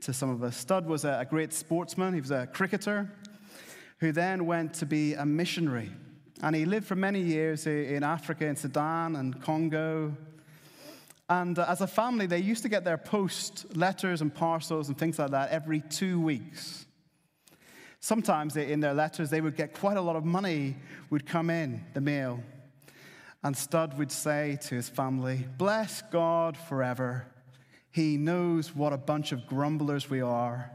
to 0.00 0.12
some 0.12 0.30
of 0.30 0.42
us. 0.42 0.56
Studd 0.56 0.86
was 0.86 1.04
a 1.04 1.26
great 1.28 1.52
sportsman, 1.52 2.14
he 2.14 2.20
was 2.20 2.30
a 2.30 2.46
cricketer 2.46 3.12
who 3.98 4.10
then 4.10 4.46
went 4.46 4.74
to 4.74 4.86
be 4.86 5.14
a 5.14 5.24
missionary. 5.24 5.90
And 6.42 6.56
he 6.56 6.64
lived 6.64 6.86
for 6.86 6.96
many 6.96 7.20
years 7.20 7.66
in 7.66 8.02
Africa, 8.02 8.46
in 8.46 8.56
Sudan 8.56 9.16
and 9.16 9.40
Congo. 9.40 10.16
And 11.28 11.58
uh, 11.58 11.66
as 11.68 11.80
a 11.80 11.86
family, 11.86 12.26
they 12.26 12.38
used 12.38 12.62
to 12.62 12.68
get 12.68 12.84
their 12.84 12.98
post 12.98 13.76
letters 13.76 14.20
and 14.20 14.34
parcels 14.34 14.88
and 14.88 14.98
things 14.98 15.18
like 15.18 15.30
that 15.30 15.50
every 15.50 15.80
two 15.80 16.20
weeks. 16.20 16.85
Sometimes 18.06 18.56
in 18.56 18.78
their 18.78 18.94
letters, 18.94 19.30
they 19.30 19.40
would 19.40 19.56
get 19.56 19.74
quite 19.74 19.96
a 19.96 20.00
lot 20.00 20.14
of 20.14 20.24
money 20.24 20.76
would 21.10 21.26
come 21.26 21.50
in 21.50 21.84
the 21.92 22.00
mail. 22.00 22.40
And 23.42 23.56
Studd 23.56 23.98
would 23.98 24.12
say 24.12 24.58
to 24.68 24.76
his 24.76 24.88
family, 24.88 25.44
Bless 25.58 26.02
God 26.02 26.56
forever. 26.56 27.26
He 27.90 28.16
knows 28.16 28.76
what 28.76 28.92
a 28.92 28.96
bunch 28.96 29.32
of 29.32 29.44
grumblers 29.48 30.08
we 30.08 30.20
are, 30.20 30.70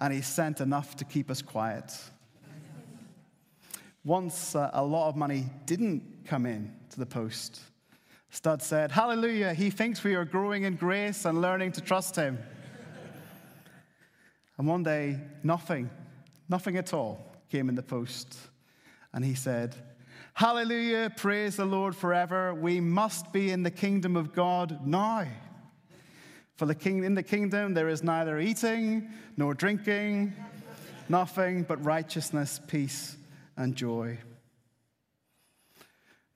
and 0.00 0.12
He 0.12 0.20
sent 0.20 0.60
enough 0.60 0.96
to 0.96 1.04
keep 1.04 1.30
us 1.30 1.42
quiet. 1.42 1.96
Once 4.04 4.56
uh, 4.56 4.68
a 4.72 4.84
lot 4.84 5.08
of 5.08 5.14
money 5.14 5.46
didn't 5.64 6.02
come 6.24 6.44
in 6.44 6.74
to 6.90 6.98
the 6.98 7.06
post, 7.06 7.60
Studd 8.30 8.62
said, 8.62 8.90
Hallelujah, 8.90 9.54
he 9.54 9.70
thinks 9.70 10.02
we 10.02 10.16
are 10.16 10.24
growing 10.24 10.64
in 10.64 10.74
grace 10.74 11.24
and 11.24 11.40
learning 11.40 11.70
to 11.72 11.80
trust 11.80 12.16
him. 12.16 12.36
and 14.58 14.66
one 14.66 14.82
day, 14.82 15.20
nothing, 15.44 15.88
nothing 16.48 16.76
at 16.76 16.92
all 16.92 17.34
came 17.50 17.68
in 17.68 17.74
the 17.74 17.82
post. 17.82 18.38
And 19.12 19.24
he 19.24 19.34
said, 19.34 19.74
Hallelujah, 20.34 21.10
praise 21.16 21.56
the 21.56 21.64
Lord 21.64 21.96
forever. 21.96 22.54
We 22.54 22.80
must 22.80 23.32
be 23.32 23.50
in 23.50 23.64
the 23.64 23.70
kingdom 23.70 24.16
of 24.16 24.32
God 24.32 24.86
now. 24.86 25.26
For 26.54 26.66
the 26.66 26.74
king, 26.74 27.02
in 27.04 27.14
the 27.14 27.22
kingdom 27.22 27.74
there 27.74 27.88
is 27.88 28.02
neither 28.02 28.38
eating 28.38 29.10
nor 29.36 29.54
drinking, 29.54 30.34
nothing 31.08 31.62
but 31.64 31.84
righteousness, 31.84 32.60
peace, 32.66 33.16
and 33.56 33.74
joy. 33.74 34.18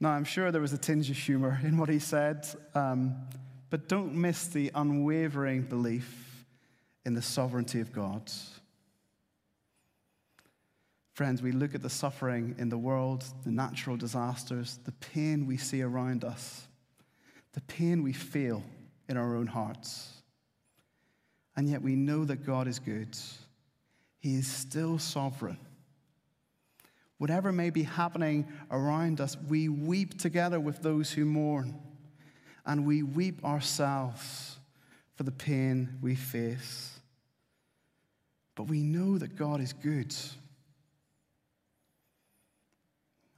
Now, 0.01 0.11
I'm 0.11 0.25
sure 0.25 0.51
there 0.51 0.61
was 0.61 0.73
a 0.73 0.79
tinge 0.79 1.09
of 1.11 1.17
humor 1.17 1.61
in 1.63 1.77
what 1.77 1.89
he 1.89 2.01
said, 2.01 2.49
um, 2.75 3.15
but 3.71 3.89
don't 3.89 4.15
miss 4.15 4.49
the 4.49 4.73
unwavering 4.75 5.63
belief 5.63 6.45
in 7.05 7.15
the 7.15 7.23
sovereignty 7.23 7.81
of 7.81 7.93
God. 7.93 8.31
Friends, 11.23 11.41
we 11.41 11.53
look 11.53 11.77
at 11.77 11.83
the 11.83 11.89
suffering 11.89 12.57
in 12.59 12.69
the 12.69 12.77
world, 12.77 13.23
the 13.45 13.53
natural 13.53 13.97
disasters, 13.97 14.81
the 14.83 14.91
pain 14.91 15.47
we 15.47 15.57
see 15.57 15.81
around 15.81 16.25
us, 16.25 16.67
the 17.53 17.61
pain 17.61 18.03
we 18.03 18.13
feel 18.13 18.61
in 19.09 19.17
our 19.17 19.37
own 19.37 19.47
hearts. 19.47 20.15
And 21.55 21.69
yet 21.69 21.81
we 21.81 21.95
know 21.95 22.25
that 22.25 22.45
God 22.45 22.67
is 22.67 22.81
good. 22.81 23.17
He 24.19 24.35
is 24.35 24.49
still 24.49 24.99
sovereign. 24.99 25.59
Whatever 27.19 27.53
may 27.53 27.71
be 27.71 27.85
happening 27.85 28.49
around 28.73 29.21
us, 29.21 29.37
we 29.49 29.69
weep 29.69 30.19
together 30.19 30.59
with 30.59 30.83
those 30.83 31.13
who 31.13 31.25
mourn, 31.25 31.79
and 32.67 32.85
we 32.85 33.05
weep 33.05 33.45
ourselves 33.45 34.59
for 35.15 35.23
the 35.23 35.31
pain 35.31 35.99
we 36.03 36.17
face. 36.17 36.99
But 38.57 38.65
we 38.65 38.83
know 38.83 39.19
that 39.19 39.37
God 39.37 39.61
is 39.61 39.73
good 39.73 40.13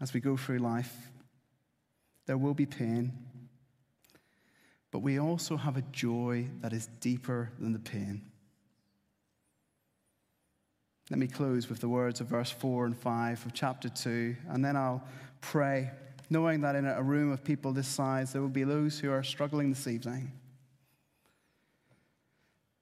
as 0.00 0.12
we 0.12 0.20
go 0.20 0.36
through 0.36 0.58
life. 0.58 1.10
There 2.26 2.38
will 2.38 2.54
be 2.54 2.66
pain, 2.66 3.12
but 4.90 5.00
we 5.00 5.18
also 5.18 5.56
have 5.56 5.76
a 5.76 5.82
joy 5.92 6.46
that 6.60 6.72
is 6.72 6.88
deeper 7.00 7.50
than 7.58 7.72
the 7.72 7.78
pain. 7.78 8.22
Let 11.10 11.18
me 11.18 11.26
close 11.26 11.68
with 11.68 11.80
the 11.80 11.88
words 11.88 12.22
of 12.22 12.28
verse 12.28 12.50
4 12.50 12.86
and 12.86 12.96
5 12.96 13.46
of 13.46 13.52
chapter 13.52 13.90
2, 13.90 14.36
and 14.48 14.64
then 14.64 14.74
I'll 14.74 15.04
pray, 15.42 15.90
knowing 16.30 16.62
that 16.62 16.76
in 16.76 16.86
a 16.86 17.02
room 17.02 17.30
of 17.30 17.44
people 17.44 17.72
this 17.72 17.88
size, 17.88 18.32
there 18.32 18.40
will 18.40 18.48
be 18.48 18.64
those 18.64 18.98
who 18.98 19.10
are 19.10 19.22
struggling 19.22 19.68
this 19.68 19.86
evening. 19.86 20.32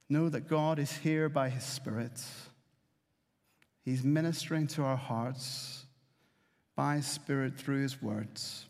Know 0.08 0.28
that 0.28 0.46
God 0.46 0.78
is 0.78 0.92
here 0.92 1.28
by 1.28 1.48
His 1.48 1.64
Spirit. 1.64 2.22
He's 3.84 4.04
ministering 4.04 4.68
to 4.68 4.84
our 4.84 4.96
hearts 4.96 5.81
by 6.74 6.96
His 6.96 7.06
Spirit 7.06 7.56
through 7.56 7.82
His 7.82 8.00
words. 8.00 8.66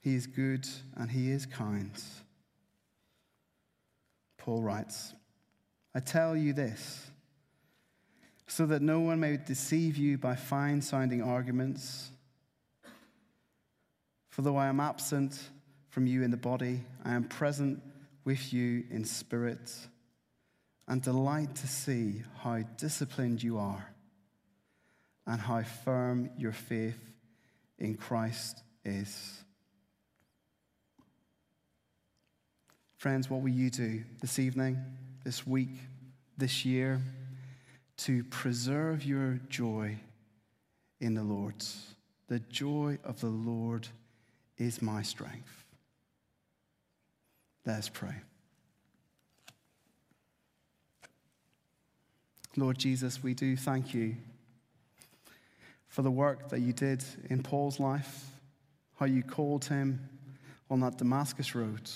He 0.00 0.14
is 0.14 0.26
good 0.26 0.66
and 0.96 1.10
He 1.10 1.30
is 1.30 1.46
kind. 1.46 1.92
Paul 4.38 4.62
writes, 4.62 5.14
I 5.94 6.00
tell 6.00 6.36
you 6.36 6.52
this, 6.52 7.10
so 8.46 8.66
that 8.66 8.82
no 8.82 9.00
one 9.00 9.20
may 9.20 9.36
deceive 9.36 9.96
you 9.96 10.18
by 10.18 10.36
fine 10.36 10.80
sounding 10.80 11.22
arguments. 11.22 12.10
For 14.30 14.42
though 14.42 14.56
I 14.56 14.68
am 14.68 14.80
absent 14.80 15.50
from 15.88 16.06
you 16.06 16.22
in 16.22 16.30
the 16.30 16.36
body, 16.36 16.84
I 17.04 17.14
am 17.14 17.24
present 17.24 17.82
with 18.24 18.52
you 18.52 18.84
in 18.90 19.04
spirit, 19.04 19.72
and 20.86 21.02
delight 21.02 21.54
to 21.56 21.66
see 21.66 22.22
how 22.38 22.62
disciplined 22.76 23.42
you 23.42 23.58
are 23.58 23.86
and 25.30 25.40
how 25.40 25.62
firm 25.62 26.28
your 26.36 26.50
faith 26.50 26.98
in 27.78 27.94
Christ 27.94 28.64
is. 28.84 29.44
Friends, 32.96 33.30
what 33.30 33.40
will 33.40 33.50
you 33.50 33.70
do 33.70 34.02
this 34.20 34.40
evening, 34.40 34.76
this 35.22 35.46
week, 35.46 35.70
this 36.36 36.64
year 36.64 37.00
to 37.98 38.24
preserve 38.24 39.04
your 39.04 39.38
joy 39.48 40.00
in 40.98 41.14
the 41.14 41.22
Lord? 41.22 41.54
The 42.26 42.40
joy 42.40 42.98
of 43.04 43.20
the 43.20 43.28
Lord 43.28 43.86
is 44.58 44.82
my 44.82 45.02
strength. 45.02 45.64
Let 47.64 47.78
us 47.78 47.88
pray. 47.88 48.16
Lord 52.56 52.78
Jesus, 52.78 53.22
we 53.22 53.32
do 53.32 53.56
thank 53.56 53.94
you 53.94 54.16
for 55.90 56.02
the 56.02 56.10
work 56.10 56.48
that 56.48 56.60
you 56.60 56.72
did 56.72 57.04
in 57.28 57.42
Paul's 57.42 57.80
life, 57.80 58.30
how 58.98 59.06
you 59.06 59.22
called 59.22 59.64
him 59.64 60.08
on 60.70 60.80
that 60.80 60.96
Damascus 60.96 61.54
road. 61.54 61.90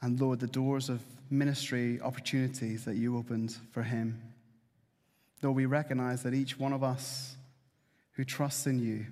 And 0.00 0.20
Lord, 0.20 0.38
the 0.38 0.46
doors 0.46 0.88
of 0.88 1.02
ministry 1.30 2.00
opportunities 2.00 2.84
that 2.84 2.94
you 2.94 3.18
opened 3.18 3.56
for 3.72 3.82
him. 3.82 4.22
Lord, 5.42 5.56
we 5.56 5.66
recognize 5.66 6.22
that 6.22 6.32
each 6.32 6.56
one 6.58 6.72
of 6.72 6.84
us 6.84 7.34
who 8.12 8.22
trusts 8.22 8.68
in 8.68 8.78
you, 8.78 9.06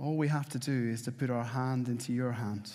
all 0.00 0.16
we 0.16 0.28
have 0.28 0.48
to 0.48 0.58
do 0.58 0.88
is 0.88 1.02
to 1.02 1.12
put 1.12 1.28
our 1.28 1.44
hand 1.44 1.88
into 1.88 2.14
your 2.14 2.32
hand, 2.32 2.72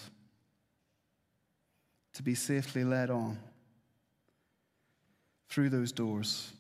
to 2.14 2.22
be 2.22 2.36
safely 2.36 2.84
led 2.84 3.10
on 3.10 3.40
through 5.50 5.70
those 5.70 5.92
doors. 5.92 6.52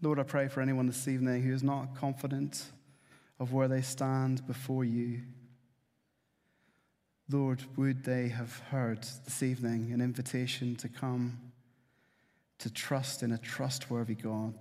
Lord, 0.00 0.18
I 0.18 0.22
pray 0.22 0.48
for 0.48 0.60
anyone 0.60 0.86
this 0.86 1.08
evening 1.08 1.42
who 1.42 1.52
is 1.52 1.62
not 1.62 1.96
confident 1.96 2.64
of 3.40 3.52
where 3.52 3.68
they 3.68 3.82
stand 3.82 4.46
before 4.46 4.84
you. 4.84 5.22
Lord, 7.30 7.62
would 7.76 8.04
they 8.04 8.28
have 8.28 8.58
heard 8.70 9.02
this 9.24 9.42
evening 9.42 9.90
an 9.92 10.00
invitation 10.00 10.76
to 10.76 10.88
come 10.88 11.38
to 12.58 12.70
trust 12.70 13.22
in 13.22 13.32
a 13.32 13.38
trustworthy 13.38 14.14
God, 14.14 14.54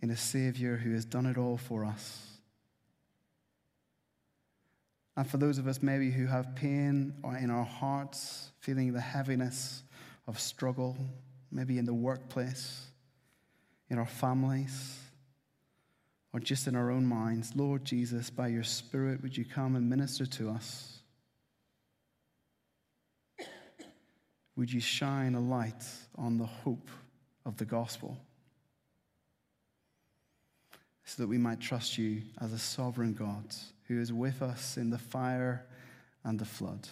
in 0.00 0.10
a 0.10 0.16
Savior 0.16 0.76
who 0.76 0.92
has 0.92 1.04
done 1.04 1.26
it 1.26 1.38
all 1.38 1.56
for 1.56 1.84
us. 1.84 2.38
And 5.16 5.28
for 5.30 5.36
those 5.36 5.58
of 5.58 5.68
us 5.68 5.82
maybe 5.82 6.10
who 6.10 6.26
have 6.26 6.56
pain 6.56 7.14
or 7.22 7.36
in 7.36 7.50
our 7.50 7.64
hearts, 7.64 8.50
feeling 8.60 8.92
the 8.92 9.00
heaviness 9.00 9.82
of 10.26 10.40
struggle, 10.40 10.96
maybe 11.50 11.78
in 11.78 11.84
the 11.84 11.94
workplace, 11.94 12.86
in 13.90 13.98
our 13.98 14.06
families, 14.06 14.98
or 16.32 16.40
just 16.40 16.66
in 16.66 16.74
our 16.74 16.90
own 16.90 17.06
minds. 17.06 17.52
Lord 17.54 17.84
Jesus, 17.84 18.30
by 18.30 18.48
your 18.48 18.64
Spirit, 18.64 19.22
would 19.22 19.36
you 19.36 19.44
come 19.44 19.76
and 19.76 19.88
minister 19.88 20.26
to 20.26 20.50
us? 20.50 20.98
Would 24.56 24.72
you 24.72 24.80
shine 24.80 25.34
a 25.34 25.40
light 25.40 25.84
on 26.16 26.38
the 26.38 26.46
hope 26.46 26.88
of 27.44 27.56
the 27.56 27.64
gospel 27.64 28.18
so 31.04 31.22
that 31.22 31.28
we 31.28 31.38
might 31.38 31.60
trust 31.60 31.98
you 31.98 32.22
as 32.40 32.52
a 32.52 32.58
sovereign 32.58 33.14
God 33.14 33.44
who 33.88 34.00
is 34.00 34.12
with 34.12 34.42
us 34.42 34.76
in 34.76 34.90
the 34.90 34.98
fire 34.98 35.66
and 36.22 36.38
the 36.38 36.44
flood? 36.44 36.88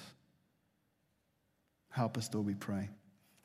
Help 1.90 2.16
us, 2.18 2.28
Lord, 2.32 2.46
we 2.46 2.54
pray. 2.54 2.88